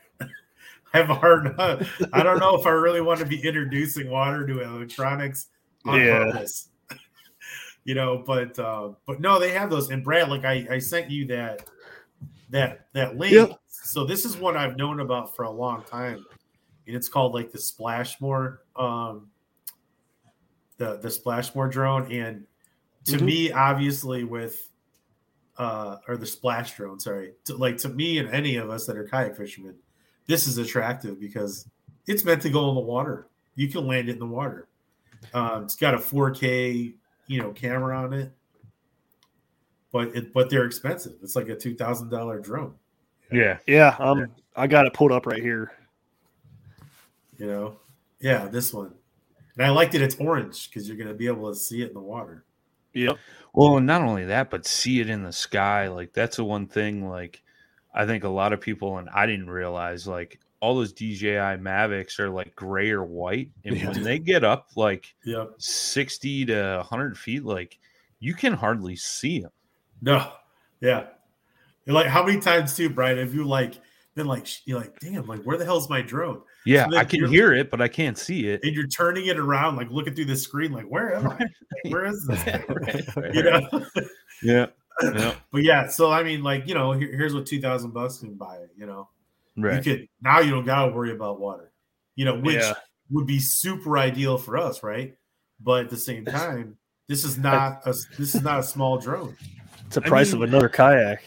[0.94, 1.54] I have a hard.
[1.58, 5.46] I don't know if I really want to be introducing water to electronics
[5.86, 6.18] on Yeah.
[6.24, 6.68] purpose.
[7.84, 9.90] you know, but uh, but no, they have those.
[9.90, 11.68] And Brad, like I, I sent you that
[12.50, 13.32] that that link.
[13.32, 13.58] Yep.
[13.66, 16.24] So this is what I've known about for a long time,
[16.86, 19.30] and it's called like the Splashmore, um,
[20.76, 22.12] the the Splashmore drone.
[22.12, 22.46] And
[23.06, 23.22] to Mhm.
[23.24, 24.68] me, obviously, with
[25.58, 28.96] uh, or the splash drone, sorry, to, like to me and any of us that
[28.96, 29.74] are kayak fishermen,
[30.26, 31.68] this is attractive because
[32.06, 33.28] it's meant to go in the water.
[33.54, 34.68] You can land it in the water.
[35.34, 36.94] Um, it's got a 4K,
[37.26, 38.32] you know, camera on it,
[39.92, 41.14] but it but they're expensive.
[41.22, 42.74] It's like a two thousand dollar drone.
[43.30, 43.58] Yeah.
[43.66, 44.26] Yeah, um,
[44.56, 45.72] I got it pulled up right here.
[47.38, 47.76] You know,
[48.20, 48.92] yeah, this one,
[49.56, 50.02] and I liked it.
[50.02, 52.44] It's orange because you're gonna be able to see it in the water.
[52.94, 53.16] Yep.
[53.54, 55.88] Well, and not only that, but see it in the sky.
[55.88, 57.08] Like that's the one thing.
[57.08, 57.42] Like
[57.94, 62.18] I think a lot of people, and I didn't realize, like all those DJI Mavics
[62.20, 63.90] are like gray or white, and Yeah.
[63.90, 65.54] when they get up like Yep.
[65.58, 67.78] sixty to hundred feet, like
[68.20, 69.50] you can hardly see them.
[70.00, 70.32] No.
[70.80, 71.06] Yeah.
[71.86, 73.18] Like how many times too, Brian?
[73.18, 73.74] Have you like
[74.14, 76.42] been like you're like, damn, like where the hell's my drone?
[76.64, 78.62] Yeah, then I can hear it, but I can't see it.
[78.62, 81.38] And you're turning it around, like looking through the screen, like where am I?
[81.84, 82.42] Like, where is this?
[82.44, 82.62] thing?
[82.68, 83.04] Right,
[83.34, 83.72] You right.
[83.72, 83.86] know.
[84.42, 84.66] Yeah,
[85.02, 88.18] yeah, but yeah, so I mean, like you know, here, here's what two thousand bucks
[88.18, 88.70] can buy it.
[88.76, 89.08] You know,
[89.56, 89.76] right.
[89.76, 91.72] you could now you don't gotta worry about water.
[92.14, 92.74] You know, which Yeah.
[93.10, 95.16] would be super ideal for us, right?
[95.60, 96.76] But at the same time,
[97.08, 99.36] this is not a this is not a small drone.
[99.86, 101.22] It's the I price mean- of another kayak.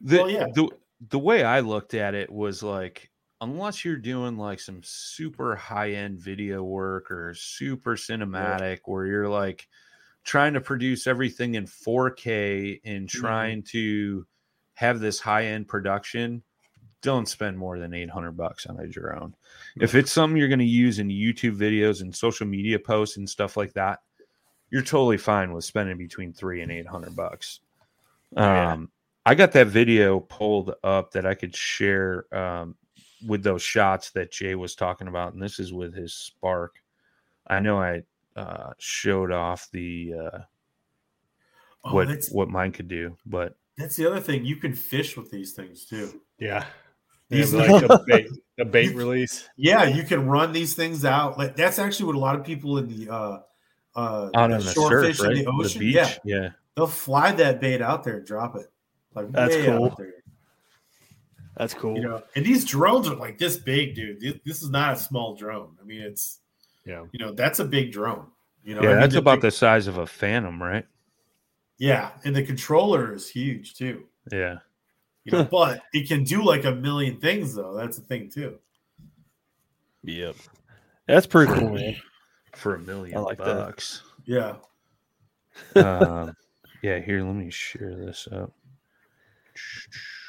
[0.00, 0.46] The, Well, yeah.
[0.54, 0.68] the
[1.10, 3.10] the way I looked at it was like
[3.42, 9.28] unless you're doing like some super high end video work or super cinematic where you're
[9.28, 9.68] like
[10.24, 13.20] trying to produce everything in 4K and Mm-hmm.
[13.20, 14.24] trying to
[14.74, 16.42] have this high end production,
[17.02, 19.34] don't spend more than 800 bucks on a drone.
[19.76, 23.28] If it's something you're going to use in YouTube videos and social media posts and
[23.28, 24.00] stuff like that,
[24.70, 27.58] you're totally fine with spending between 3 and 800 bucks.
[28.36, 28.72] Yeah.
[28.72, 28.90] Um
[29.24, 32.74] I got that video pulled up that I could share um,
[33.26, 36.76] with those shots that Jay was talking about, and this is with his Spark.
[37.46, 38.02] I know I
[38.36, 40.38] uh, showed off the uh,
[41.84, 44.44] Oh, what what mine could do, but that's the other thing.
[44.44, 46.20] You can fish with these things too.
[46.38, 46.64] Yeah.
[47.28, 49.48] These like the bait, the bait release.
[49.56, 51.38] Yeah, you can run these things out.
[51.38, 53.40] Like that's actually what a lot of people in the uh
[53.96, 55.38] uh out the on the shore surf, fish right?
[55.38, 56.48] in the ocean, beach, yeah, yeah.
[56.76, 58.66] they'll fly that bait out there and drop it.
[59.14, 59.96] Like That's way cool.
[61.54, 61.66] Out there.
[61.68, 61.96] That's cool.
[61.96, 64.20] You know, and these drones are like this big, dude.
[64.20, 65.76] This, this is not a small drone.
[65.80, 66.40] I mean, it's
[66.84, 67.04] Yeah.
[67.12, 68.26] you know, that's a big drone.
[68.64, 70.86] You know, yeah, I mean, that's about big- the size of a Phantom, right?
[71.78, 74.04] yeah, and the controller is huge too.
[74.30, 74.58] Yeah,
[75.24, 77.74] You know, but it can do like a million things though.
[77.74, 78.58] That's the thing too.
[80.04, 80.36] Yep.
[81.08, 81.96] That's pretty cool, man.
[82.54, 83.44] for a million I like that.
[83.46, 84.02] bucks.
[84.24, 84.56] Yeah.
[85.74, 86.34] um,
[86.82, 88.52] yeah, here, let me share this up.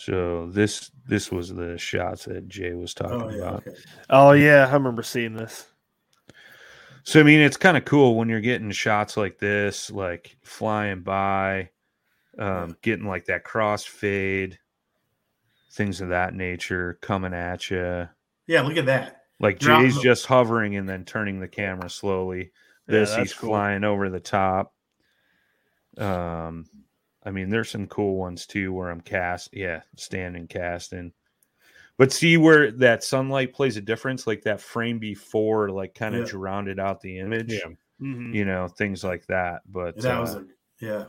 [0.00, 3.36] So this this was the shots that Jay was talking Oh yeah.
[3.36, 3.66] about.
[3.66, 3.76] Okay.
[4.08, 5.66] Oh yeah, I remember seeing this.
[7.04, 11.02] So I mean, it's kind of cool when you're getting shots like this, like flying
[11.02, 11.68] by,
[12.38, 14.58] um, getting like that cross fade,
[15.72, 18.08] things of that nature coming at you.
[18.46, 18.62] Yeah.
[18.62, 19.22] Look at that.
[19.38, 22.52] Like Drop Jay's the- just hovering and then turning the camera slowly.
[22.86, 23.50] This that's he's cool.
[23.50, 24.72] flying over the top.
[25.98, 26.66] Um,
[27.24, 31.12] I mean, there's some cool ones too where I'm cast, yeah, standing casting.
[31.98, 36.28] But see where that sunlight plays a difference, like that frame before, like kind of
[36.32, 36.38] Yeah.
[36.38, 37.52] rounded out the image.
[37.52, 37.70] Yeah.
[38.00, 38.32] Mhm.
[38.34, 39.60] You know, things like that.
[39.70, 40.46] But that uh, was a
[40.80, 41.04] yeah.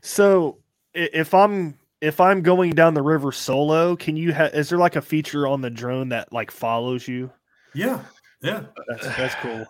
[0.00, 0.58] So
[0.94, 4.96] if I'm if I'm going down the river solo, can you ha- is there like
[4.96, 7.30] a feature on the drone that like follows you?
[7.74, 8.02] Yeah.
[8.40, 8.64] Yeah.
[8.88, 9.66] That's that's cool.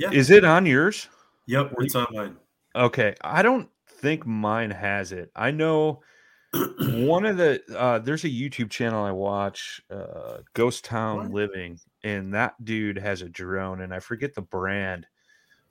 [0.00, 0.10] Yeah.
[0.10, 1.08] is it on yours?
[1.46, 1.74] Yep.
[1.78, 2.36] It's on mine.
[2.74, 5.30] Okay, I don't think mine has it.
[5.34, 6.02] I know
[6.80, 11.30] one of the uh there's a YouTube channel I watch, uh Ghost Town What?
[11.32, 15.06] Living, and that dude has a drone and I forget the brand,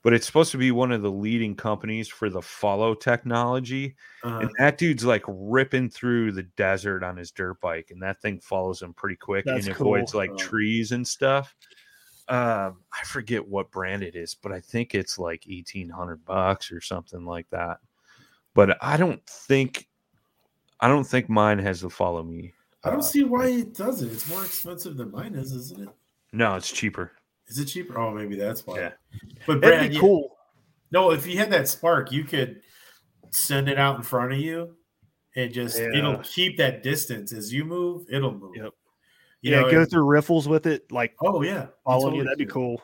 [0.02, 3.96] but it's supposed to be one of the leading companies for the follow technology.
[4.22, 8.20] Uh, And that dude's like ripping through the desert on his dirt bike, and that
[8.20, 10.20] thing follows him pretty quick That's and avoids cool.
[10.20, 10.36] like Oh.
[10.36, 11.54] trees and stuff.
[12.28, 16.70] Um, I forget what brand it is, but I think it's like eighteen hundred bucks
[16.72, 17.78] or something like that.
[18.56, 19.86] But I don't think,
[20.80, 22.54] I don't think mine has the follow me.
[22.82, 24.10] I don't Uh, see why it doesn't.
[24.10, 25.94] It's more expensive than mine is, isn't it?
[26.32, 27.12] No, it's cheaper.
[27.48, 27.98] Is it cheaper?
[27.98, 28.78] Oh, maybe that's why.
[28.78, 28.92] Yeah.
[29.46, 30.36] But That'd Brad, be yeah- cool.
[30.90, 32.62] no, if you had that spark, you could
[33.30, 34.74] send it out in front of you
[35.36, 35.94] and just Yeah.
[35.96, 38.06] it'll keep that distance as you move.
[38.10, 38.56] It'll move.
[38.56, 38.72] Yep.
[39.42, 42.24] You yeah, know, go and- through riffles with it, like Oh yeah, following you.
[42.24, 42.82] That'd be cool.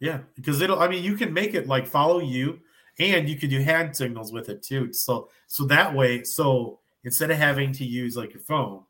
[0.00, 0.78] Yeah, because it'll.
[0.80, 2.60] I mean, you can make it like follow you,
[3.00, 4.92] and you can do hand signals with it too.
[4.92, 8.82] So so that way, so instead of having to use like your phone,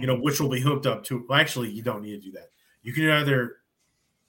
[0.00, 1.24] you know, which will be hooked up to.
[1.28, 2.50] Well, actually, you don't need to do that.
[2.82, 3.58] You can either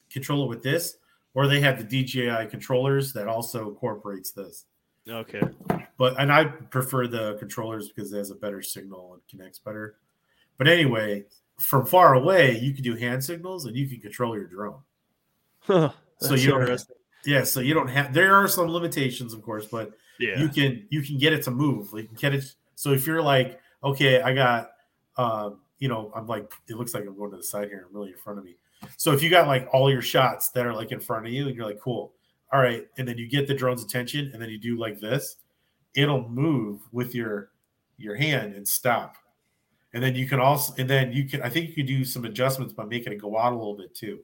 [0.09, 0.97] control it with this,
[1.33, 4.65] or they have the DJI controllers that also incorporates this.
[5.09, 5.41] Okay.
[5.97, 9.95] But and I prefer the controllers because it has a better signal and connects better.
[10.57, 11.25] But anyway,
[11.59, 14.79] from far away, you can do hand signals and you can control your drone.
[15.67, 16.79] so So you don't
[17.25, 18.13] Yeah, so you don't have.
[18.13, 20.39] There are some limitations, of course, but yeah.
[20.39, 21.93] you can you can get it to move.
[21.93, 22.43] Like get it.
[22.75, 24.71] So if you're like, okay, I got,
[25.17, 27.85] um, you know, I'm like, it looks like I'm going to the side here.
[27.87, 28.55] I'm really in front of me.
[28.97, 31.47] So if you got like all your shots that are like in front of you,
[31.47, 32.13] and you're like, cool,
[32.51, 35.37] all right, and then you get the drone's attention, and then you do like this,
[35.95, 37.49] it'll move with your
[37.97, 39.15] your hand and stop.
[39.93, 42.25] And then you can also, and then you can, I think you can do some
[42.25, 44.19] adjustments by making it go out a little bit too.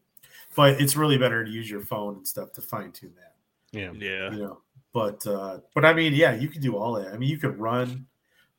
[0.59, 3.33] But it's really better to use your phone and stuff to fine tune that
[3.71, 3.91] Yeah.
[3.93, 4.29] yeah.
[4.31, 7.29] you know but uh but i mean yeah you can do all that i mean
[7.29, 8.05] you could run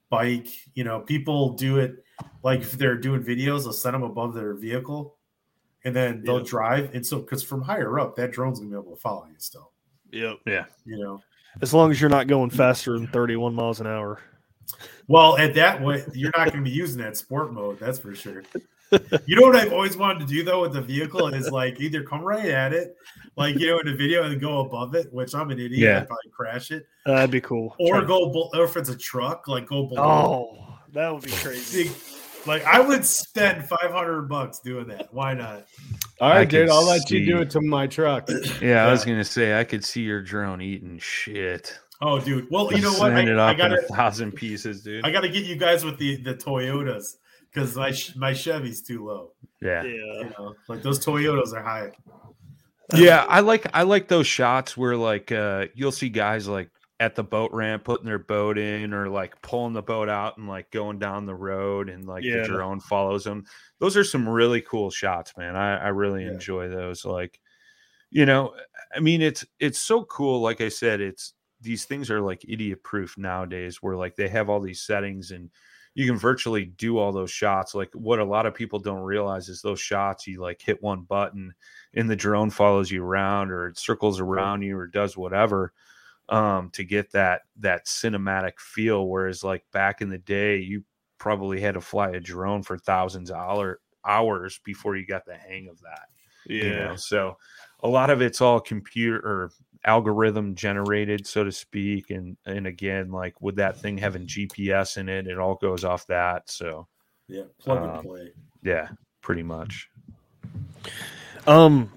[0.08, 2.02] bike you know people do it
[2.42, 5.18] like if they're doing videos they'll send them above their vehicle
[5.84, 6.44] and then they'll Yeah.
[6.46, 9.34] drive and so because from higher up that drone's gonna be able to follow you
[9.38, 9.72] still
[10.12, 10.38] Yep.
[10.46, 10.64] Yeah.
[10.86, 11.20] You know
[11.60, 14.20] As long as you're not going faster than 31 miles an hour.
[15.06, 18.42] well at that way you're not gonna be using that sport mode that's for sure
[19.26, 22.02] you know what i've always wanted to do though with the vehicle is like either
[22.02, 22.96] come right at it
[23.36, 25.98] like you know in a video and go above it which i'm an idiot Yeah.
[26.00, 27.74] i'd probably crash it Uh, that'd be cool.
[27.78, 30.02] or Try- go bel- or if it's a truck like go below
[30.58, 31.84] Oh, that would be crazy.
[31.84, 31.92] big
[32.46, 35.12] like I would spend five hundred bucks doing that.
[35.12, 35.66] Why not?
[36.22, 36.70] All right, I dude.
[36.70, 38.30] I'll let you do it to my truck.
[38.62, 41.78] Yeah, I was gonna say I could see your drone eating shit.
[42.00, 42.46] Oh, dude.
[42.50, 43.12] Well, you know what?
[43.12, 45.04] Send it I, I up in gotta a thousand pieces, dude.
[45.04, 47.16] I gotta get you guys with the the Toyotas
[47.52, 49.32] because my my Chevy's too low.
[49.60, 49.82] yeah.
[49.82, 49.90] Yeah.
[49.92, 51.92] You know, like those Toyotas are high.
[52.94, 57.14] yeah i like i like those shots where like uh you'll see guys like at
[57.14, 60.68] the boat ramp putting their boat in or like pulling the boat out and like
[60.72, 62.38] going down the road and like Yeah.
[62.42, 63.44] the drone follows them
[63.78, 66.32] those are some really cool shots man i i really Yeah.
[66.32, 67.38] enjoy those like
[68.10, 68.54] you know
[68.94, 72.82] i mean it's it's so cool like i said it's these things are like idiot
[72.82, 75.48] proof nowadays where like they have all these settings and
[75.94, 79.48] you can virtually do all those shots like what a lot of people don't realize
[79.48, 81.52] is those shots you like hit one button
[81.94, 85.72] and the drone follows you around or it circles around you or does whatever
[86.30, 89.06] um, to get that that cinematic feel.
[89.06, 90.84] Whereas like back in the day, you
[91.18, 95.34] probably had to fly a drone for thousands of hour, hours before you got the
[95.34, 96.06] hang of that.
[96.46, 96.64] Yeah.
[96.64, 97.36] You know, so
[97.80, 99.50] a lot of it's all computer or
[99.84, 102.10] algorithm generated, so to speak.
[102.10, 106.06] And and again, like with that thing having GPS in it, it all goes off
[106.08, 106.50] that.
[106.50, 106.86] So
[107.28, 108.32] Yeah, plug Um, and play.
[108.62, 108.88] yeah,
[109.22, 109.88] pretty much.
[111.46, 111.90] Um,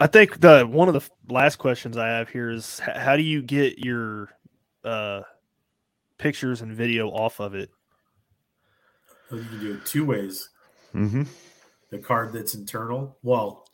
[0.00, 3.42] I think the one of the last questions I have here is how do you
[3.42, 4.30] get your
[4.84, 5.22] uh
[6.18, 7.70] pictures and video off of it?
[9.30, 10.50] You can do it two ways.
[10.94, 11.24] Mm-hmm.
[11.90, 13.16] The card that's internal.
[13.22, 13.66] Well,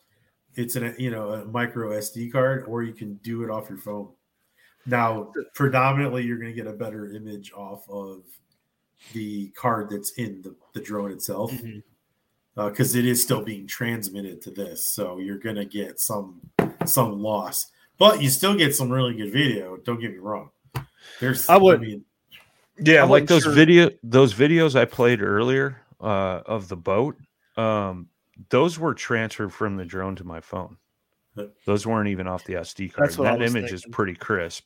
[0.57, 3.79] it's an you know a micro SD card, or you can do it off your
[3.79, 4.09] phone.
[4.87, 8.23] Now, predominantly, you're going to get a better image off of
[9.13, 11.53] the card that's in the, the drone itself.
[12.57, 14.87] Because it is still being transmitted to this.
[14.87, 16.41] So you're gonna get some
[16.85, 19.77] some loss, but you still get some really good video.
[19.79, 20.51] Don't get me wrong.
[21.21, 22.05] There's, I would- mean,
[22.77, 27.17] Yeah, I like those sure- video those videos I played earlier uh, of the boat.
[27.57, 28.09] Um,
[28.49, 30.77] those were transferred from the drone to my phone.
[31.65, 33.09] Those weren't even off the SD card.
[33.09, 34.65] That's what I That was image is pretty crisp.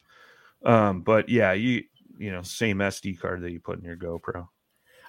[0.64, 1.84] Um, but yeah, you
[2.18, 4.48] you know same SD card that you put in your GoPro.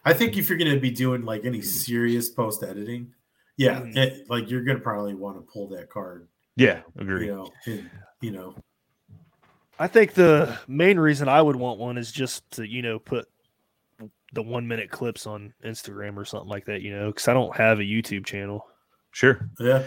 [0.03, 3.13] I think if you're gonna be doing like any serious post editing,
[3.57, 3.95] yeah, Mhm.
[3.95, 6.27] it, like you're gonna probably want to pull that card.
[6.55, 7.25] Yeah, agree.
[7.27, 7.89] You know, and,
[8.21, 8.55] you know,
[9.79, 13.27] I think the main reason I would want one is just to you know put
[14.35, 16.81] the one minute clips on Instagram or something like that.
[16.83, 18.67] You know, because I don't have a YouTube channel.
[19.11, 19.49] Sure.
[19.59, 19.83] yeah,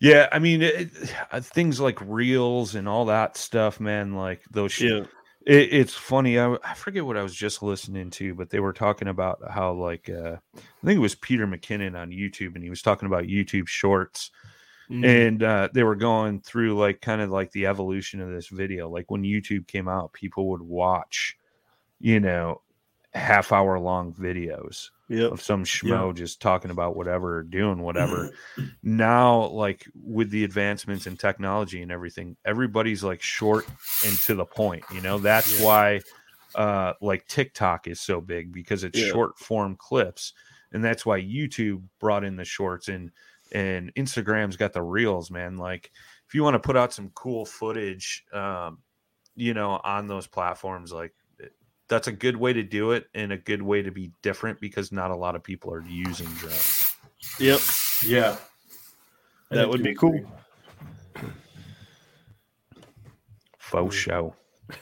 [0.00, 0.90] Yeah, I mean it,
[1.30, 4.14] uh, things like reels and all that stuff, man.
[4.14, 4.72] Like those.
[4.72, 5.04] sh- Yeah.
[5.44, 6.38] It, it's funny.
[6.38, 9.72] I, I forget what I was just listening to, but they were talking about how,
[9.72, 13.24] like, uh, I think it was Peter McKinnon on YouTube, and he was talking about
[13.24, 14.30] YouTube Shorts,
[14.90, 15.04] Mm.
[15.28, 18.88] and uh, they were going through like kind of like the evolution of this video.
[18.90, 21.36] Like when YouTube came out, people would watch,
[22.00, 22.60] you know,
[23.14, 25.32] half hour long videos, Yep.
[25.32, 28.30] of some schmo just talking about whatever or doing whatever.
[28.82, 33.70] now, like with the advancements in technology and everything, everybody's like short
[34.02, 34.86] and to the point.
[34.88, 35.58] You know, that's Yeah.
[35.58, 36.02] why
[36.54, 38.98] uh like TikTok is so big because it's Yeah.
[38.98, 40.34] short form clips.
[40.72, 43.10] And that's why YouTube brought in the shorts and
[43.50, 45.56] and Instagram's got the reels, man.
[45.56, 45.92] Like
[46.26, 48.82] if you want to put out some cool footage, um,
[49.34, 51.14] you know, on those platforms, like
[51.92, 54.92] that's a good way to do it and a good way to be different because
[54.92, 56.96] not a lot of people are using drones.
[57.38, 57.60] Yep.
[58.06, 58.36] Yeah.
[59.50, 60.22] I That would be agree.
[60.22, 61.30] cool.
[63.58, 64.34] Faux show.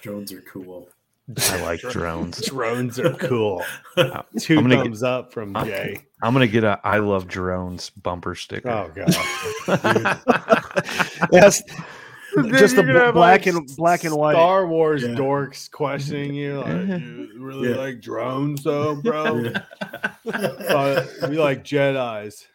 [0.02, 0.88] Drones are cool.
[1.36, 2.44] I like drones.
[2.46, 3.64] Drones are cool.
[3.96, 5.96] I'm 2 gonna get- thumbs up from Jay.
[6.22, 8.68] I'm gonna get a I love drones bumper sticker.
[8.70, 10.20] Oh god.
[11.32, 11.62] Yes.
[12.58, 14.34] Just the have, black like, and black and white.
[14.34, 15.08] Star Wars Yeah.
[15.10, 16.60] dorks questioning you.
[16.60, 17.76] Like, you really Yeah.
[17.76, 19.52] like drones, though, bro?
[20.24, 20.32] Yeah.
[20.68, 22.46] Uh, we like Jedi's.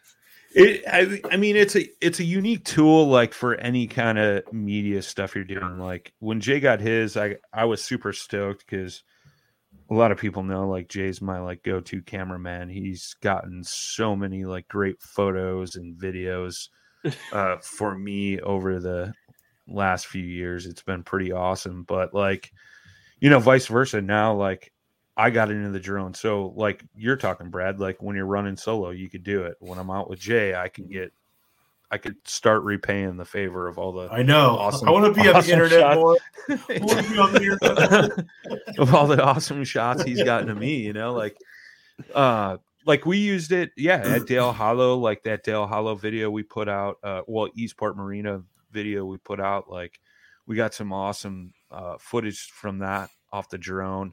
[0.54, 4.50] It, I, I mean, it's a it's a unique tool, like for any kind of
[4.52, 5.78] media stuff you're doing.
[5.78, 9.02] Like when Jay got his, I I was super stoked because
[9.90, 12.70] a lot of people know like Jay's my like go to cameraman.
[12.70, 16.68] He's gotten so many like great photos and videos
[17.32, 19.12] uh, for me over the
[19.68, 20.66] last few years.
[20.66, 22.52] It's been pretty awesome, but like
[23.20, 24.00] you know, vice versa.
[24.00, 24.72] Now, like
[25.16, 26.14] I got into the drone.
[26.14, 29.56] So, like you're talking, Brad, like when you're running solo, you could do it.
[29.60, 31.12] When I'm out with Jay, I can get,
[31.90, 34.56] I could start repaying the favor of all the I know.
[34.58, 35.96] Awesome- I want to be on awesome the internet shot.
[35.96, 36.16] more.
[36.50, 38.78] I want to be on the internet.
[38.78, 40.76] of all the awesome shots he's gotten to me.
[40.76, 41.36] You know, like,
[42.14, 46.42] uh, like we used it, yeah, at Dale Hollow, like that Dale Hollow video we
[46.42, 46.98] put out.
[47.02, 48.42] Uh, well, Eastport Marina
[48.76, 49.70] video we put out.
[49.70, 49.98] Like,
[50.46, 54.12] we got some awesome uh, footage from that off the drone.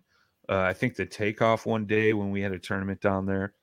[0.49, 3.53] Uh, I think the takeoff one day when we had a tournament down there,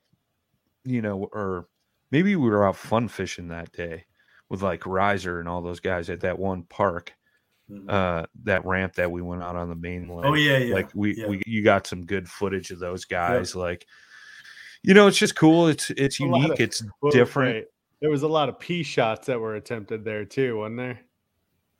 [0.83, 1.67] you know, or
[2.11, 4.05] maybe we were out fun fishing that day
[4.49, 7.13] with like Riser and all those guys at that one park,
[7.87, 10.25] uh, that ramp that we went out on the mainland.
[10.25, 10.73] Oh yeah, yeah.
[10.73, 11.27] Like we, yeah.
[11.27, 13.55] we, you got some good footage of those guys.
[13.55, 13.85] Like,
[14.83, 15.67] you know, it's just cool.
[15.67, 16.59] It's it's unique.
[16.59, 17.67] It's different.
[18.01, 20.99] There was a lot of P shots that were attempted there too, wasn't there?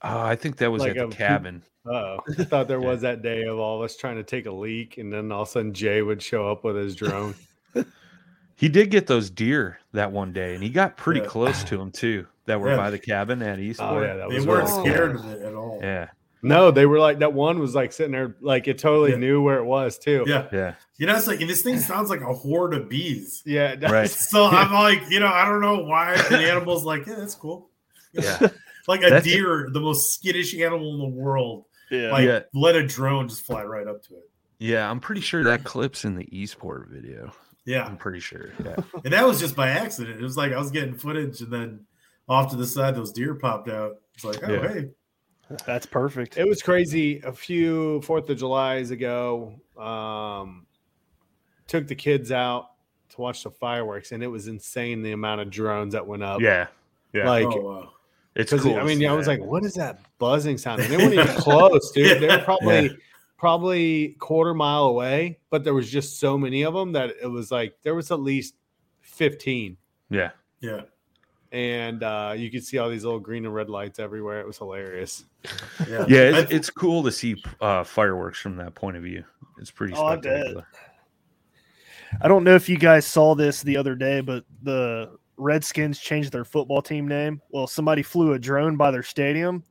[0.03, 1.63] Uh, I think that was Like at the a cabin.
[1.85, 2.87] Oh, I thought there Yeah.
[2.89, 5.43] was that day of all of us trying to take a leak, and then all
[5.43, 7.35] of a sudden Jay would show up with his drone.
[8.57, 11.25] He did get those deer that one day, and he got pretty Yeah.
[11.25, 12.27] close to them too.
[12.45, 12.77] That were Yeah.
[12.77, 13.89] by the cabin at Eastport.
[13.91, 15.79] oh yeah, that They was weren't really scared of it at all.
[15.81, 16.09] yeah,
[16.43, 19.17] No, they were like that one was like sitting there, like it totally Yeah.
[19.17, 20.23] knew where it was too.
[20.27, 20.47] Yeah.
[20.51, 20.75] yeah.
[20.97, 23.43] You know, it's like this thing sounds like a horde of bees.
[23.45, 24.03] yeah, it Right.
[24.03, 24.29] does.
[24.29, 27.69] So I'm like, you know, I don't know why the animal's like, yeah, that's cool.
[28.13, 28.49] Yeah.
[28.87, 32.11] Like a That's- deer, the most skittish animal in the world, Yeah.
[32.11, 32.39] like Yeah.
[32.55, 34.27] let a drone just fly right up to it.
[34.57, 37.31] Yeah, I'm pretty sure that clip's in the Eastport video.
[37.63, 37.85] Yeah.
[37.85, 38.49] I'm pretty sure.
[38.65, 38.77] Yeah.
[39.05, 40.19] And that was just by accident.
[40.19, 41.85] It was like I was getting footage and then
[42.27, 43.97] off to the side those deer popped out.
[44.15, 44.67] It's like, oh Yeah.
[44.67, 44.89] hey.
[45.65, 46.37] That's perfect.
[46.37, 47.19] It was crazy.
[47.21, 50.65] A few Fourth of July's ago, um,
[51.67, 52.71] took the kids out
[53.09, 56.41] to watch the fireworks, and it was insane the amount of drones that went up.
[56.41, 56.67] Yeah.
[57.13, 57.29] Yeah.
[57.29, 57.89] like oh wow.
[58.35, 58.77] it's cool.
[58.77, 61.27] I mean, see I was like, "What is that buzzing sound?" And they weren't even
[61.27, 62.17] close, dude.
[62.21, 62.43] They were Yeah.
[62.45, 62.97] probably
[63.37, 67.51] probably quarter mile away, but there was just so many of them that it was
[67.51, 68.55] like there was at least
[69.01, 69.75] fifteen,
[70.09, 70.31] yeah.
[70.61, 70.81] Yeah.
[71.51, 74.39] And uh, you could see all these little green and red lights everywhere.
[74.39, 75.25] It was hilarious.
[75.87, 76.05] Yeah.
[76.07, 79.23] Yeah, it's, it's cool to see uh, fireworks from that point of view.
[79.59, 80.23] It's pretty Oh, I bet.
[80.23, 80.67] spectacular.
[82.21, 86.31] I don't know if you guys saw this the other day, but the Redskins changed
[86.31, 87.41] their football team name.
[87.49, 89.63] Well, somebody flew a drone by their stadium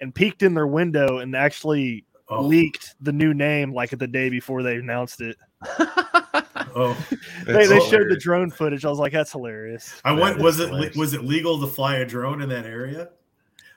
[0.00, 4.28] and peeked in their window and actually oh, leaked the new name like the day
[4.28, 5.36] before they announced it.
[6.76, 6.96] oh.
[7.46, 8.84] They, they showed the drone footage.
[8.84, 10.00] I was like, that's hilarious.
[10.04, 10.96] I went That was it hilarious.
[10.96, 13.08] was it legal to fly a drone in that area?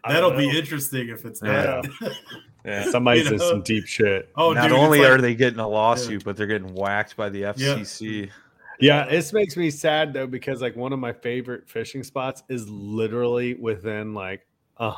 [0.08, 1.82] That'll be interesting if it's Yeah.
[2.02, 2.12] not.
[2.66, 2.84] Yeah.
[2.92, 3.50] Somebody's You in know?
[3.52, 4.30] some deep shit.
[4.36, 7.30] oh, Not dude, only like- are they getting a lawsuit, but they're getting whacked by
[7.30, 8.30] the FCC.
[8.82, 12.70] Yeah, this makes me sad though because like one of my favorite fishing spots is
[12.70, 14.46] literally within like
[14.78, 14.94] uh,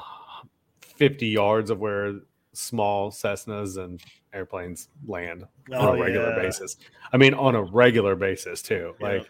[0.82, 2.20] 50 yards of where
[2.54, 4.00] small Cessnas and
[4.34, 6.42] airplanes land on Oh, a regular yeah.
[6.42, 6.78] basis.
[7.14, 8.94] I mean, on a regular basis too.
[9.00, 9.08] Yeah.
[9.08, 9.30] Like,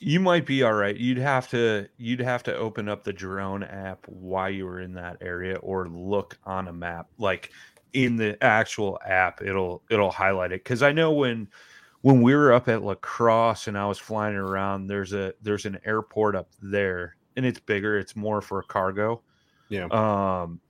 [0.00, 0.96] You might be all right.
[0.96, 4.92] You'd have to you'd have to open up the drone app while you were in
[4.94, 7.08] that area or look on a map.
[7.18, 7.50] Like
[7.94, 10.62] in the actual app, it'll it'll highlight it.
[10.64, 11.48] Cause I know when
[12.02, 15.64] when we were up at La Crosse and I was flying around, there's a there's
[15.64, 19.22] an airport up there and it's bigger, it's more for cargo.
[19.70, 20.60] yeah, um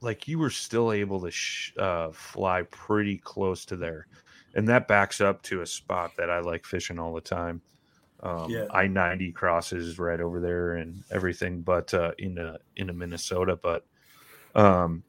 [0.00, 4.06] like you were still able to sh- uh, fly pretty close to there
[4.54, 7.60] and that backs up to a spot that I like fishing all the time.
[8.22, 8.66] Um, Yeah.
[8.70, 13.56] I ninety crosses right over there and everything, but uh, into into Minnesota.
[13.56, 13.86] But
[14.54, 15.02] um,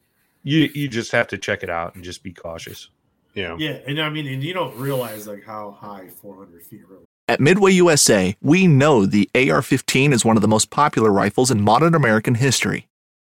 [0.44, 2.90] you you just have to check it out and just be cautious.
[3.34, 3.56] Yeah.
[3.58, 7.06] Yeah, and I mean, and you don't realize like how high 400 feet really.
[7.28, 11.50] At Midway USA, we know the AR 15 is one of the most popular rifles
[11.50, 12.88] in modern American history.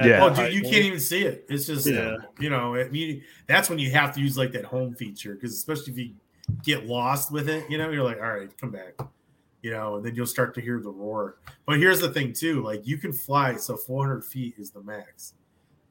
[0.00, 0.24] At Yeah.
[0.24, 1.44] Oh, dude, you can't even see it.
[1.48, 2.16] It's just, Yeah.
[2.38, 5.52] you know, I mean, that's when you have to use like that home feature because
[5.54, 6.14] especially if you
[6.64, 8.94] get lost with it, you know, you're like, all right, come back,
[9.62, 11.36] you know, and then you'll start to hear the roar.
[11.66, 15.34] But here's the thing, too, like you can fly, so 400 feet is the max.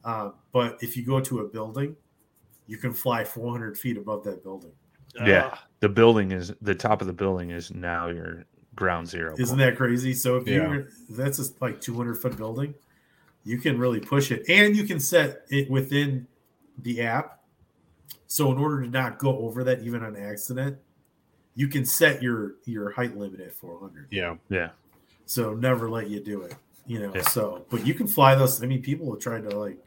[0.04, 1.96] Uh, but if you go to a building,
[2.68, 4.72] you can fly 400 feet above that building.
[5.16, 5.50] Yeah.
[5.54, 8.46] Ah, The building is the top of the building is now your
[8.76, 9.34] ground zero.
[9.38, 9.72] Isn't point.
[9.72, 10.14] that crazy?
[10.14, 10.72] So if Yeah.
[10.72, 12.74] you that's just like 200 foot building,
[13.44, 16.28] you can really push it, and you can set it within
[16.80, 17.40] the app.
[18.28, 20.78] So in order to not go over that, even on accident,
[21.56, 24.08] you can set your your height limit at 400.
[24.12, 24.36] Yeah.
[24.50, 24.70] Yeah.
[25.26, 26.56] So never let you do it.
[26.86, 27.12] You know.
[27.16, 27.22] Yeah.
[27.24, 28.62] So, but you can fly those.
[28.64, 29.78] I mean, people have tried to like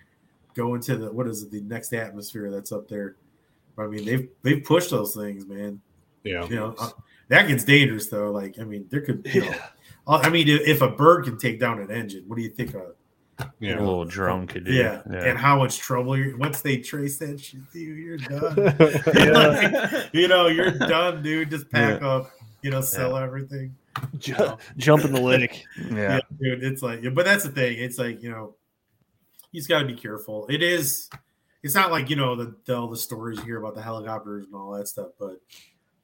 [0.54, 3.16] go into the what is it, the next atmosphere that's up there.
[3.78, 5.80] I mean, they've they've pushed those things, man
[6.24, 6.46] Yeah.
[6.46, 6.90] you know uh,
[7.28, 9.66] that gets dangerous though like i mean there could you know Yeah.
[10.06, 12.50] uh, i mean if if a bird can take down an engine what do you
[12.50, 12.94] think of
[13.38, 13.78] A Yeah.
[13.78, 14.72] little drone could do.
[14.72, 15.24] yeah, Yeah.
[15.24, 18.56] and how much trouble you're once they trace that shit to you you're done
[19.14, 20.06] Yeah.
[20.12, 22.30] you know you're done dude just pack up
[22.62, 23.74] you know sell everything
[24.18, 25.64] Ju- jump in the lake.
[25.90, 25.94] yeah.
[26.16, 28.54] yeah, dude it's like but that's the thing it's like you know
[29.50, 31.08] you just got to be careful it is
[31.62, 34.46] it's not like you know the, the all the stories you hear about the helicopters
[34.46, 35.40] and all that stuff but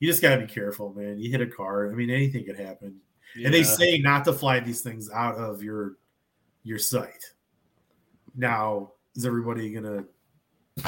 [0.01, 2.59] you just got to be careful man you hit a car i mean anything could
[2.59, 2.97] happen
[3.45, 5.97] and they say not to fly these things out of your
[6.69, 7.25] your sight.
[8.37, 10.05] now is everybody gonna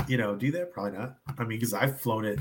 [0.06, 2.38] you know do that probably not i mean because i've flown it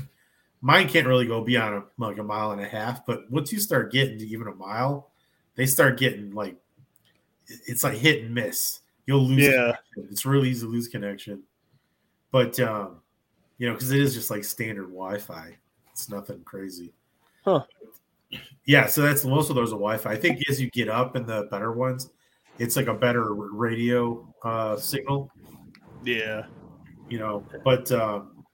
[0.60, 3.58] mine can't really go beyond a, like a mile and a half but once you
[3.58, 5.10] start getting to even a mile
[5.56, 6.54] they start getting like
[7.66, 9.72] it's like hit and miss you'll lose Yeah.
[9.94, 10.12] connection.
[10.12, 11.42] it's really easy to lose connection
[12.30, 13.00] but um
[13.58, 15.56] you know because it is just like standard wi-fi
[15.92, 16.92] it's nothing crazy
[17.44, 17.64] Huh.
[18.66, 21.24] yeah so that's most of those are wi-fi i think as you get up in
[21.26, 22.10] the better ones
[22.60, 25.30] it's like a better radio uh signal
[26.04, 26.44] Yeah.
[27.08, 28.44] you know but um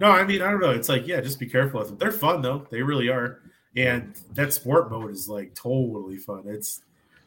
[0.00, 2.12] no i mean i don't know it's like yeah just be careful with them they're
[2.12, 3.40] fun though they really are
[3.76, 6.82] and that sport mode is like totally fun it's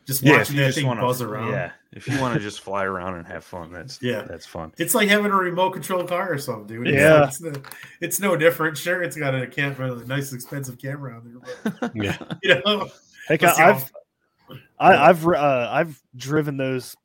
[0.05, 2.39] just Yeah, watching you that just thing wanna- buzz around Yeah, if you want to
[2.39, 4.24] just fly around and have fun, that's Yeah.
[4.24, 4.74] that's fun.
[4.80, 7.28] it's like having a remote control car or something dude it's, Yeah.
[7.28, 7.53] it's, no,
[8.01, 11.91] it's no different sure it's got a camera a nice expensive camera on there but
[12.03, 12.17] Yeah.
[12.43, 12.89] you know
[13.28, 13.84] Heck, I've how-
[14.82, 16.96] I, I've uh, I've driven those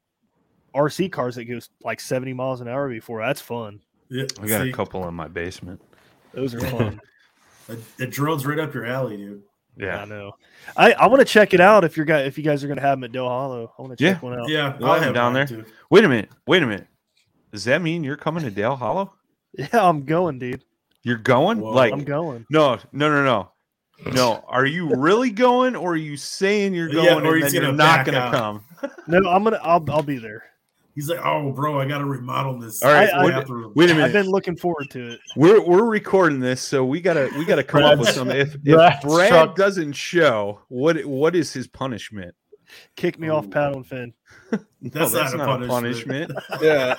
[0.75, 3.21] RC cars that goes like 70 miles an hour before.
[3.25, 3.81] That's fun.
[4.11, 5.81] yeah, I got see, a couple in my basement.
[6.33, 7.01] Those are fun.
[7.69, 9.43] a, a drone's right up your alley dude
[9.77, 10.33] Yeah, I know.
[10.77, 12.81] I, I want to check it out if you're guy if you guys are gonna
[12.81, 13.73] have them at Dale Hollow.
[13.79, 14.29] I want to check Yeah.
[14.29, 14.49] one out.
[14.49, 15.47] yeah We'll have 'em down there.
[15.47, 15.65] too.
[15.91, 16.31] Wait a minute.
[16.47, 16.87] Wait a minute.
[17.53, 19.13] Does that mean you're coming to Dale Hollow?
[19.59, 20.63] Yeah, I'm going, dude.
[21.03, 21.61] You're going?
[21.61, 21.71] Whoa.
[21.71, 22.45] Like I'm going.
[22.51, 23.51] no, no, no, no.
[24.13, 27.53] No, are you really going, or are you saying you're Yeah, going or and he's
[27.53, 28.63] then you're not going to come?
[29.09, 29.59] No, I'm gonna.
[29.63, 30.43] I'll I'll be there.
[30.95, 33.73] he's like oh bro i gotta remodel this All right, I- I- bathroom.
[33.75, 35.21] Wait a I've been looking forward to it.
[35.35, 38.31] We're we're recording this, so we gotta we gotta come up with some.
[38.31, 42.35] If, if Brad truck- doesn't show, what what is his punishment?
[42.97, 43.51] Kick me off Ooh.
[43.51, 44.15] Paddle N Fin.
[44.53, 46.33] No, That's not a punishment.
[46.61, 46.97] Yeah.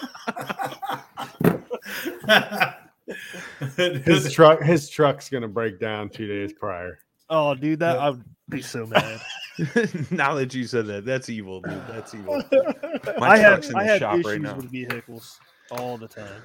[3.75, 6.99] His His truck his truck's gonna break down two days prior.
[7.29, 9.19] Oh, dude, that I would be so mad.
[10.11, 11.81] now that you said that, that's evil, dude.
[11.87, 12.41] That's evil.
[13.17, 14.55] My I have truck's in I the have shop issues right now.
[14.55, 15.39] with vehicles
[15.71, 16.41] all the time.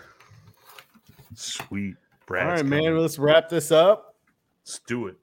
[1.34, 2.48] Sweet, All Brad.
[2.48, 2.96] right, man.
[2.98, 4.16] Let's wrap this up.
[4.64, 5.16] Let's do it.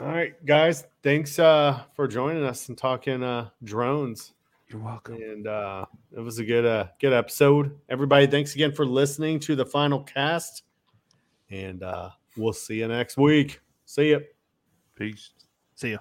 [0.00, 0.84] All right, guys.
[1.02, 4.34] Thanks uh for joining us and talking uh drones.
[4.68, 5.14] You're welcome.
[5.14, 7.78] And uh it was a good uh good episode.
[7.88, 10.64] Everybody, thanks again for listening to the final cast.
[11.50, 13.60] And uh we'll see you next week.
[13.84, 14.18] See ya.
[14.94, 15.30] Peace.
[15.74, 15.98] See ya.